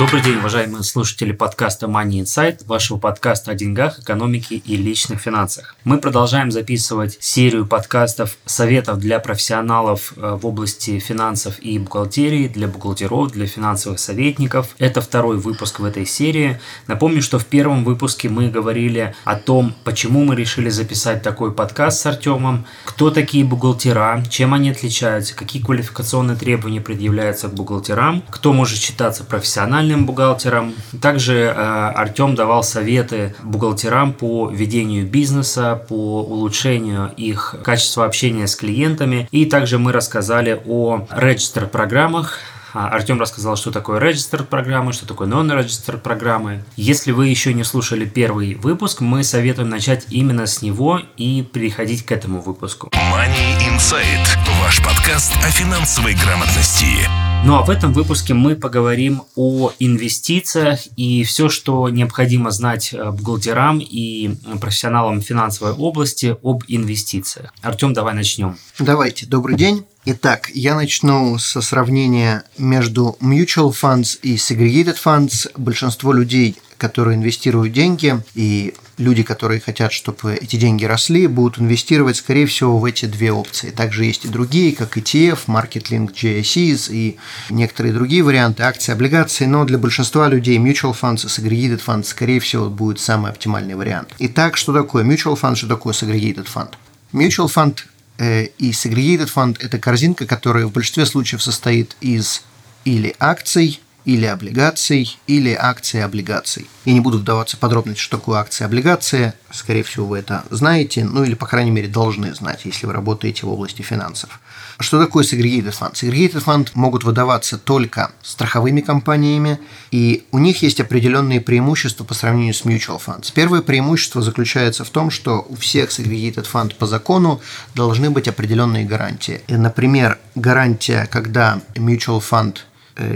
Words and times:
Добрый 0.00 0.22
день, 0.22 0.38
уважаемые 0.38 0.82
слушатели 0.82 1.30
подкаста 1.30 1.84
Money 1.84 2.22
Insight, 2.22 2.64
вашего 2.64 2.96
подкаста 2.96 3.50
о 3.50 3.54
деньгах, 3.54 3.98
экономике 3.98 4.56
и 4.56 4.76
личных 4.78 5.20
финансах. 5.20 5.76
Мы 5.84 5.98
продолжаем 5.98 6.50
записывать 6.50 7.18
серию 7.20 7.66
подкастов 7.66 8.38
советов 8.46 8.98
для 8.98 9.18
профессионалов 9.18 10.14
э, 10.16 10.38
в 10.40 10.46
области 10.46 10.98
финансов 11.00 11.58
и 11.60 11.78
бухгалтерии, 11.78 12.48
для 12.48 12.66
бухгалтеров, 12.66 13.32
для 13.32 13.46
финансовых 13.46 13.98
советников. 13.98 14.74
Это 14.78 15.02
второй 15.02 15.36
выпуск 15.36 15.80
в 15.80 15.84
этой 15.84 16.06
серии. 16.06 16.58
Напомню, 16.86 17.20
что 17.20 17.38
в 17.38 17.44
первом 17.44 17.84
выпуске 17.84 18.30
мы 18.30 18.48
говорили 18.48 19.14
о 19.24 19.36
том, 19.36 19.74
почему 19.84 20.24
мы 20.24 20.34
решили 20.34 20.70
записать 20.70 21.22
такой 21.22 21.52
подкаст 21.52 22.00
с 22.00 22.06
Артемом, 22.06 22.64
кто 22.86 23.10
такие 23.10 23.44
бухгалтера, 23.44 24.24
чем 24.30 24.54
они 24.54 24.70
отличаются, 24.70 25.36
какие 25.36 25.62
квалификационные 25.62 26.38
требования 26.38 26.80
предъявляются 26.80 27.48
к 27.48 27.54
бухгалтерам, 27.54 28.22
кто 28.30 28.54
может 28.54 28.78
считаться 28.78 29.24
профессиональным 29.24 29.89
профессиональным 29.90 30.06
бухгалтерам. 30.06 30.74
Также 31.00 31.34
э, 31.34 31.52
Артем 31.52 32.34
давал 32.34 32.62
советы 32.62 33.34
бухгалтерам 33.42 34.12
по 34.12 34.50
ведению 34.50 35.06
бизнеса, 35.06 35.82
по 35.88 36.22
улучшению 36.22 37.12
их 37.16 37.56
качества 37.62 38.04
общения 38.04 38.46
с 38.46 38.56
клиентами. 38.56 39.28
И 39.30 39.46
также 39.46 39.78
мы 39.78 39.92
рассказали 39.92 40.60
о 40.66 41.06
register 41.10 41.66
программах, 41.66 42.38
а, 42.72 42.86
Артем 42.86 43.20
рассказал, 43.20 43.56
что 43.56 43.72
такое 43.72 44.00
registered 44.00 44.44
программы, 44.44 44.92
что 44.92 45.04
такое 45.04 45.26
non-registered 45.26 45.98
программы. 45.98 46.62
Если 46.76 47.10
вы 47.10 47.26
еще 47.26 47.52
не 47.52 47.64
слушали 47.64 48.04
первый 48.04 48.54
выпуск, 48.54 49.00
мы 49.00 49.24
советуем 49.24 49.68
начать 49.68 50.06
именно 50.10 50.46
с 50.46 50.62
него 50.62 51.00
и 51.16 51.42
переходить 51.42 52.06
к 52.06 52.12
этому 52.12 52.40
выпуску. 52.40 52.88
Money 52.92 53.58
Insight. 53.68 54.38
Ваш 54.62 54.78
подкаст 54.84 55.32
о 55.44 55.50
финансовой 55.50 56.14
грамотности. 56.14 57.29
Ну 57.42 57.56
а 57.56 57.62
в 57.62 57.70
этом 57.70 57.94
выпуске 57.94 58.34
мы 58.34 58.54
поговорим 58.54 59.22
о 59.34 59.72
инвестициях 59.78 60.80
и 60.96 61.24
все, 61.24 61.48
что 61.48 61.88
необходимо 61.88 62.50
знать 62.50 62.92
э, 62.92 63.10
бухгалтерам 63.10 63.80
и 63.80 64.34
профессионалам 64.60 65.22
финансовой 65.22 65.72
области 65.72 66.36
об 66.42 66.64
инвестициях. 66.68 67.52
Артем, 67.62 67.94
давай 67.94 68.14
начнем. 68.14 68.58
Давайте, 68.78 69.24
добрый 69.24 69.56
день. 69.56 69.84
Итак, 70.04 70.50
я 70.52 70.74
начну 70.74 71.38
со 71.38 71.62
сравнения 71.62 72.44
между 72.58 73.16
mutual 73.22 73.72
funds 73.72 74.18
и 74.22 74.36
segregated 74.36 74.96
funds. 75.02 75.50
Большинство 75.56 76.12
людей, 76.12 76.56
которые 76.80 77.16
инвестируют 77.16 77.72
деньги, 77.72 78.20
и 78.34 78.74
люди, 78.98 79.22
которые 79.22 79.60
хотят, 79.60 79.92
чтобы 79.92 80.34
эти 80.34 80.56
деньги 80.56 80.84
росли, 80.84 81.26
будут 81.26 81.60
инвестировать, 81.60 82.16
скорее 82.16 82.46
всего, 82.46 82.78
в 82.78 82.84
эти 82.84 83.04
две 83.04 83.30
опции. 83.30 83.70
Также 83.70 84.04
есть 84.04 84.24
и 84.24 84.28
другие, 84.28 84.74
как 84.74 84.96
ETF, 84.96 85.46
Market 85.46 85.90
Link 85.90 86.12
GICs 86.12 86.88
и 86.90 87.18
некоторые 87.50 87.92
другие 87.92 88.22
варианты, 88.22 88.62
акции, 88.64 88.92
облигации, 88.92 89.46
но 89.46 89.64
для 89.64 89.78
большинства 89.78 90.28
людей 90.28 90.58
mutual 90.58 90.96
funds 91.00 91.24
и 91.24 91.28
segregated 91.28 91.80
funds, 91.86 92.04
скорее 92.04 92.40
всего, 92.40 92.68
будет 92.68 92.98
самый 92.98 93.30
оптимальный 93.30 93.74
вариант. 93.74 94.14
Итак, 94.18 94.56
что 94.56 94.72
такое 94.72 95.04
mutual 95.04 95.38
fund, 95.40 95.54
что 95.54 95.68
такое 95.68 95.94
segregated 95.94 96.48
fund? 96.52 96.70
Mutual 97.12 97.48
fund 97.48 97.76
Э, 98.20 98.48
и 98.58 98.72
segregated 98.72 99.30
fund– 99.34 99.56
это 99.60 99.78
корзинка, 99.78 100.26
которая 100.26 100.66
в 100.66 100.72
большинстве 100.72 101.06
случаев 101.06 101.42
состоит 101.42 101.96
из 102.02 102.42
или 102.84 103.14
акций, 103.18 103.80
или 104.04 104.24
облигаций, 104.24 105.18
или 105.26 105.56
акций 105.58 106.02
облигаций. 106.04 106.66
Я 106.84 106.94
не 106.94 107.00
буду 107.00 107.18
вдаваться 107.18 107.56
в 107.56 107.60
подробности, 107.60 108.00
что 108.00 108.16
такое 108.16 108.38
акция 108.38 108.66
облигация. 108.66 109.34
Скорее 109.50 109.82
всего, 109.82 110.06
вы 110.06 110.18
это 110.18 110.44
знаете, 110.50 111.04
ну 111.04 111.24
или, 111.24 111.34
по 111.34 111.46
крайней 111.46 111.70
мере, 111.70 111.88
должны 111.88 112.34
знать, 112.34 112.60
если 112.64 112.86
вы 112.86 112.92
работаете 112.92 113.46
в 113.46 113.50
области 113.50 113.82
финансов. 113.82 114.40
Что 114.78 114.98
такое 114.98 115.24
segregated 115.24 115.74
fund? 115.78 115.92
Segregated 115.92 116.42
fund 116.42 116.70
могут 116.74 117.04
выдаваться 117.04 117.58
только 117.58 118.12
страховыми 118.22 118.80
компаниями, 118.80 119.60
и 119.90 120.24
у 120.32 120.38
них 120.38 120.62
есть 120.62 120.80
определенные 120.80 121.40
преимущества 121.42 122.04
по 122.04 122.14
сравнению 122.14 122.54
с 122.54 122.64
mutual 122.64 123.00
funds. 123.04 123.30
Первое 123.34 123.60
преимущество 123.60 124.22
заключается 124.22 124.84
в 124.84 124.90
том, 124.90 125.10
что 125.10 125.44
у 125.48 125.56
всех 125.56 125.90
segregated 125.90 126.46
fund 126.50 126.74
по 126.76 126.86
закону 126.86 127.42
должны 127.74 128.08
быть 128.08 128.26
определенные 128.26 128.86
гарантии. 128.86 129.42
Например, 129.48 130.18
гарантия, 130.34 131.06
когда 131.10 131.60
mutual 131.74 132.22
fund– 132.22 132.60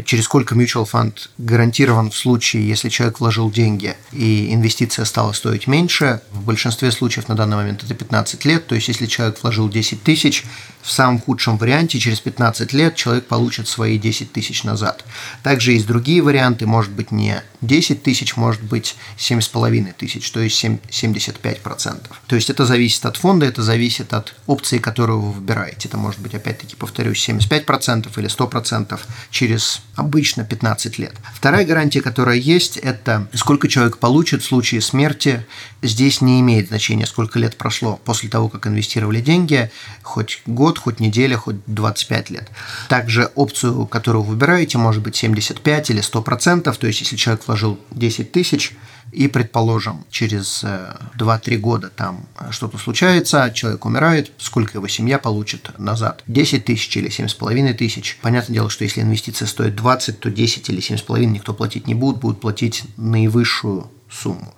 через 0.05 0.25
сколько 0.25 0.55
mutual 0.55 0.89
fund 0.91 1.15
гарантирован 1.39 2.11
в 2.11 2.17
случае, 2.17 2.69
если 2.69 2.89
человек 2.89 3.21
вложил 3.21 3.51
деньги 3.51 3.95
и 4.13 4.53
инвестиция 4.55 5.05
стала 5.05 5.33
стоить 5.33 5.67
меньше. 5.67 6.21
В 6.35 6.43
большинстве 6.43 6.91
случаев 6.91 7.29
на 7.29 7.37
данный 7.37 7.57
момент 7.57 7.85
это 7.85 7.95
15 7.95 8.45
лет. 8.45 8.67
То 8.67 8.75
есть, 8.75 8.89
если 8.89 9.07
человек 9.07 9.41
вложил 9.41 9.69
10 9.69 10.03
тысяч, 10.03 10.45
в 10.85 10.91
самом 10.91 11.19
худшем 11.19 11.57
варианте 11.57 11.99
через 11.99 12.21
15 12.21 12.75
лет 12.75 12.95
человек 12.95 13.27
получит 13.27 13.69
свои 13.69 13.99
10 13.99 14.33
тысяч 14.33 14.65
назад. 14.65 15.03
Также 15.43 15.73
есть 15.73 15.87
другие 15.87 16.21
варианты, 16.23 16.67
может 16.67 16.93
быть 16.93 17.11
не 17.11 17.43
10 17.63 18.03
тысяч, 18.03 18.37
может 18.37 18.63
быть 18.63 18.97
7,5 19.17 19.95
тысяч, 19.97 20.31
то 20.31 20.41
есть 20.41 20.57
7, 20.57 20.79
75%. 20.91 22.07
То 22.27 22.37
есть 22.37 22.51
это 22.51 22.67
зависит 22.67 23.07
от 23.07 23.17
фонда, 23.17 23.47
это 23.47 23.63
зависит 23.63 24.13
от 24.13 24.35
опции, 24.47 24.77
которую 24.77 25.21
вы 25.21 25.33
выбираете. 25.33 25.89
Это 25.89 25.97
может 25.97 26.21
быть, 26.21 26.35
опять-таки, 26.35 26.77
повторюсь, 26.77 27.27
75% 27.27 28.11
или 28.19 28.29
100% 28.29 29.01
через 29.31 29.81
обычно 29.95 30.45
15 30.45 30.99
лет. 30.99 31.15
Вторая 31.35 31.65
гарантия, 31.65 32.03
которая 32.03 32.37
есть, 32.37 32.77
это 32.77 33.27
сколько 33.33 33.69
человек 33.69 33.97
получит 33.97 34.43
в 34.43 34.47
случае 34.47 34.83
смерти. 34.83 35.47
Здесь 35.81 36.21
не 36.25 36.41
имеет 36.41 36.69
значения, 36.69 37.07
сколько 37.07 37.39
лет 37.39 37.57
прошло 37.57 38.01
после 38.05 38.29
того, 38.29 38.49
как 38.49 38.67
инвестировали 38.67 39.21
деньги, 39.21 39.71
хоть 40.03 40.43
год, 40.47 40.79
хоть 40.79 41.01
неделя, 41.01 41.37
хоть 41.37 41.57
25 41.67 42.31
лет. 42.31 42.49
Также 42.89 43.31
опцию, 43.35 43.87
которую 43.87 44.23
вы 44.23 44.35
выбираете, 44.35 44.79
может 44.79 45.03
быть 45.03 45.17
75 45.17 45.91
или 45.91 46.03
100%, 46.03 46.77
то 46.77 46.87
есть 46.87 47.01
если 47.01 47.17
человек 47.17 47.47
вложил 47.47 47.79
10 47.93 48.33
тысяч, 48.33 48.75
и, 49.15 49.29
предположим, 49.29 50.05
через 50.11 50.65
2-3 50.65 51.41
э, 51.47 51.57
года 51.57 51.89
там 51.89 52.27
э, 52.39 52.51
что-то 52.51 52.79
случается, 52.79 53.51
человек 53.55 53.85
умирает, 53.85 54.33
сколько 54.39 54.79
его 54.79 54.89
семья 54.89 55.19
получит 55.19 55.79
назад? 55.79 56.23
10 56.27 56.65
тысяч 56.65 56.97
или 56.97 57.09
7,5 57.09 57.75
тысяч. 57.75 58.19
Понятное 58.23 58.55
дело, 58.55 58.71
что 58.71 58.85
если 58.85 59.03
инвестиция 59.03 59.47
стоит 59.47 59.77
20, 59.77 60.19
то 60.19 60.31
10 60.31 60.69
или 60.69 60.81
7,5 60.81 61.25
никто 61.27 61.55
платить 61.55 61.87
не 61.87 61.95
будет, 61.95 62.19
будут 62.19 62.41
платить 62.41 62.85
наивысшую 62.97 63.91
сумму. 64.15 64.55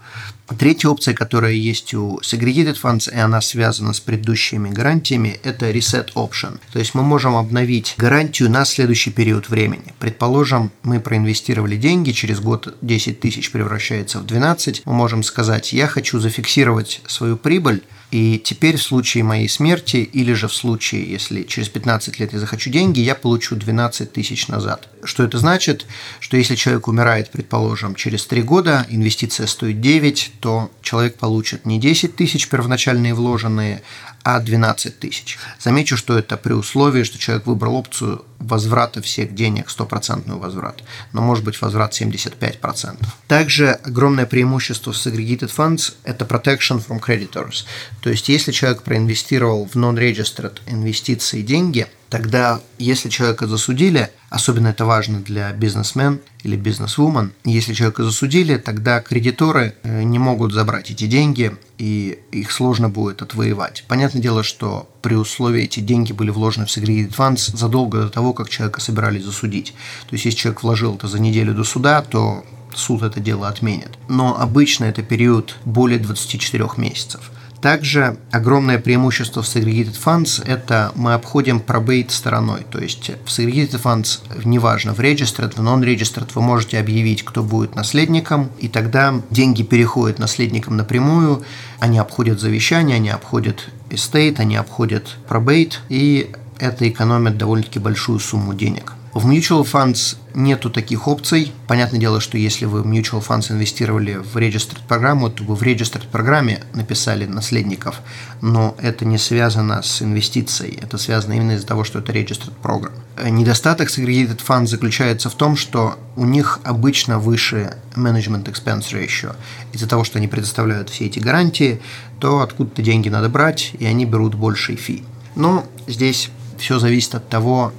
Третья 0.58 0.88
опция, 0.88 1.12
которая 1.12 1.52
есть 1.52 1.92
у 1.94 2.20
Segregated 2.20 2.76
Funds, 2.80 3.12
и 3.12 3.18
она 3.18 3.40
связана 3.40 3.92
с 3.92 3.98
предыдущими 4.00 4.70
гарантиями, 4.70 5.40
это 5.42 5.70
Reset 5.70 6.12
Option. 6.14 6.60
То 6.72 6.78
есть 6.78 6.94
мы 6.94 7.02
можем 7.02 7.34
обновить 7.34 7.94
гарантию 7.98 8.48
на 8.48 8.64
следующий 8.64 9.10
период 9.10 9.48
времени. 9.48 9.94
Предположим, 9.98 10.70
мы 10.84 11.00
проинвестировали 11.00 11.76
деньги, 11.76 12.12
через 12.12 12.38
год 12.38 12.76
10 12.80 13.18
тысяч 13.18 13.50
превращается 13.50 14.20
в 14.20 14.26
12. 14.26 14.82
Мы 14.84 14.92
можем 14.92 15.24
сказать, 15.24 15.72
я 15.72 15.88
хочу 15.88 16.20
зафиксировать 16.20 17.00
свою 17.06 17.36
прибыль 17.36 17.82
и 18.10 18.38
теперь 18.38 18.76
в 18.76 18.82
случае 18.82 19.24
моей 19.24 19.48
смерти 19.48 19.96
или 19.96 20.32
же 20.32 20.46
в 20.46 20.54
случае, 20.54 21.10
если 21.10 21.42
через 21.42 21.68
15 21.68 22.20
лет 22.20 22.32
я 22.32 22.38
захочу 22.38 22.70
деньги, 22.70 23.00
я 23.00 23.14
получу 23.14 23.56
12 23.56 24.12
тысяч 24.12 24.46
назад. 24.48 24.88
Что 25.02 25.24
это 25.24 25.38
значит? 25.38 25.86
Что 26.20 26.36
если 26.36 26.54
человек 26.54 26.86
умирает, 26.86 27.30
предположим, 27.30 27.94
через 27.96 28.24
3 28.26 28.42
года, 28.42 28.86
инвестиция 28.88 29.46
стоит 29.46 29.80
9, 29.80 30.32
то 30.40 30.70
человек 30.82 31.16
получит 31.16 31.66
не 31.66 31.80
10 31.80 32.14
тысяч 32.14 32.48
первоначальные 32.48 33.12
вложенные, 33.12 33.82
а 34.26 34.40
12 34.40 34.98
тысяч. 34.98 35.38
Замечу, 35.60 35.96
что 35.96 36.18
это 36.18 36.36
при 36.36 36.52
условии, 36.52 37.04
что 37.04 37.16
человек 37.16 37.46
выбрал 37.46 37.76
опцию 37.76 38.24
возврата 38.40 39.00
всех 39.00 39.36
денег, 39.36 39.70
стопроцентный 39.70 40.34
возврат, 40.34 40.82
но 41.12 41.22
может 41.22 41.44
быть 41.44 41.62
возврат 41.62 41.92
75%. 41.92 43.06
Также 43.28 43.70
огромное 43.70 44.26
преимущество 44.26 44.90
с 44.90 45.06
Segregated 45.06 45.54
Funds– 45.56 45.94
это 46.02 46.24
protection 46.24 46.84
from 46.84 47.00
creditors. 47.00 47.66
То 48.02 48.10
есть, 48.10 48.28
если 48.28 48.50
человек 48.50 48.82
проинвестировал 48.82 49.64
в 49.64 49.76
non-registered 49.76 50.58
инвестиции 50.66 51.42
деньги, 51.42 51.86
тогда, 52.08 52.60
если 52.78 53.08
человека 53.08 53.46
засудили, 53.46 54.10
особенно 54.30 54.68
это 54.68 54.84
важно 54.84 55.20
для 55.20 55.52
бизнесмен 55.52 56.20
или 56.42 56.56
бизнесвумен, 56.56 57.32
если 57.44 57.74
человека 57.74 58.04
засудили, 58.04 58.56
тогда 58.56 59.00
кредиторы 59.00 59.74
э, 59.82 60.02
не 60.02 60.18
могут 60.18 60.52
забрать 60.52 60.90
эти 60.90 61.06
деньги, 61.06 61.56
и 61.78 62.18
их 62.32 62.50
сложно 62.50 62.88
будет 62.88 63.22
отвоевать. 63.22 63.84
Понятное 63.88 64.22
дело, 64.22 64.42
что 64.42 64.88
при 65.02 65.14
условии 65.14 65.64
эти 65.64 65.80
деньги 65.80 66.12
были 66.12 66.30
вложены 66.30 66.66
в 66.66 66.68
Segregated 66.68 67.14
Funds 67.14 67.56
задолго 67.56 68.02
до 68.02 68.08
того, 68.08 68.32
как 68.32 68.48
человека 68.48 68.80
собирались 68.80 69.24
засудить. 69.24 69.74
То 70.08 70.14
есть, 70.14 70.24
если 70.24 70.38
человек 70.38 70.62
вложил 70.62 70.94
это 70.94 71.08
за 71.08 71.20
неделю 71.20 71.54
до 71.54 71.64
суда, 71.64 72.02
то 72.02 72.44
суд 72.74 73.02
это 73.02 73.20
дело 73.20 73.48
отменит. 73.48 73.90
Но 74.08 74.38
обычно 74.38 74.84
это 74.84 75.02
период 75.02 75.56
более 75.64 75.98
24 75.98 76.68
месяцев. 76.76 77.30
Также 77.60 78.18
огромное 78.30 78.78
преимущество 78.78 79.42
в 79.42 79.46
Segregated 79.46 79.96
Funds– 80.02 80.44
это 80.46 80.92
мы 80.94 81.14
обходим 81.14 81.60
пробейт 81.60 82.10
стороной. 82.10 82.66
То 82.70 82.78
есть 82.78 83.10
в 83.24 83.28
Segregated 83.28 83.82
Funds, 83.82 84.20
неважно, 84.44 84.94
в 84.94 85.00
Registered, 85.00 85.54
в 85.54 85.60
Non-Registered, 85.60 86.30
вы 86.34 86.42
можете 86.42 86.78
объявить, 86.78 87.24
кто 87.24 87.42
будет 87.42 87.74
наследником, 87.74 88.50
и 88.58 88.68
тогда 88.68 89.20
деньги 89.30 89.62
переходят 89.62 90.18
наследникам 90.18 90.76
напрямую, 90.76 91.44
они 91.80 91.98
обходят 91.98 92.40
завещание, 92.40 92.96
они 92.96 93.10
обходят 93.10 93.68
estate, 93.90 94.38
они 94.38 94.56
обходят 94.56 95.16
пробейт, 95.28 95.80
и 95.88 96.30
это 96.58 96.88
экономит 96.88 97.38
довольно-таки 97.38 97.78
большую 97.78 98.18
сумму 98.18 98.54
денег. 98.54 98.92
В 99.16 99.26
mutual 99.26 99.64
funds 99.64 100.18
нету 100.34 100.68
таких 100.68 101.08
опций. 101.08 101.50
Понятное 101.66 101.98
дело, 101.98 102.20
что 102.20 102.36
если 102.36 102.66
вы 102.66 102.82
в 102.82 102.86
mutual 102.86 103.26
funds 103.26 103.50
инвестировали 103.50 104.16
в 104.16 104.36
registered 104.36 104.80
программу, 104.86 105.30
то 105.30 105.42
вы 105.42 105.56
в 105.56 105.62
registered 105.62 106.06
программе 106.12 106.60
написали 106.74 107.24
наследников, 107.24 108.02
но 108.42 108.76
это 108.78 109.06
не 109.06 109.16
связано 109.16 109.82
с 109.82 110.02
инвестицией, 110.02 110.78
это 110.82 110.98
связано 110.98 111.32
именно 111.32 111.52
из-за 111.52 111.66
того, 111.66 111.82
что 111.82 112.00
это 112.00 112.12
registered 112.12 112.52
программ. 112.60 112.92
Недостаток 113.24 113.88
segregated 113.88 114.42
funds 114.46 114.66
заключается 114.66 115.30
в 115.30 115.34
том, 115.34 115.56
что 115.56 115.98
у 116.14 116.26
них 116.26 116.60
обычно 116.62 117.18
выше 117.18 117.78
management 117.94 118.52
expense 118.52 118.92
ratio. 118.92 119.34
Из-за 119.72 119.88
того, 119.88 120.04
что 120.04 120.18
они 120.18 120.28
предоставляют 120.28 120.90
все 120.90 121.06
эти 121.06 121.20
гарантии, 121.20 121.80
то 122.20 122.42
откуда-то 122.42 122.82
деньги 122.82 123.08
надо 123.08 123.30
брать, 123.30 123.72
и 123.78 123.86
они 123.86 124.04
берут 124.04 124.34
больший 124.34 124.76
фи. 124.76 125.04
Но 125.36 125.64
здесь 125.86 126.28
все 126.58 126.78
зависит 126.78 127.14
от 127.14 127.30
того, 127.30 127.72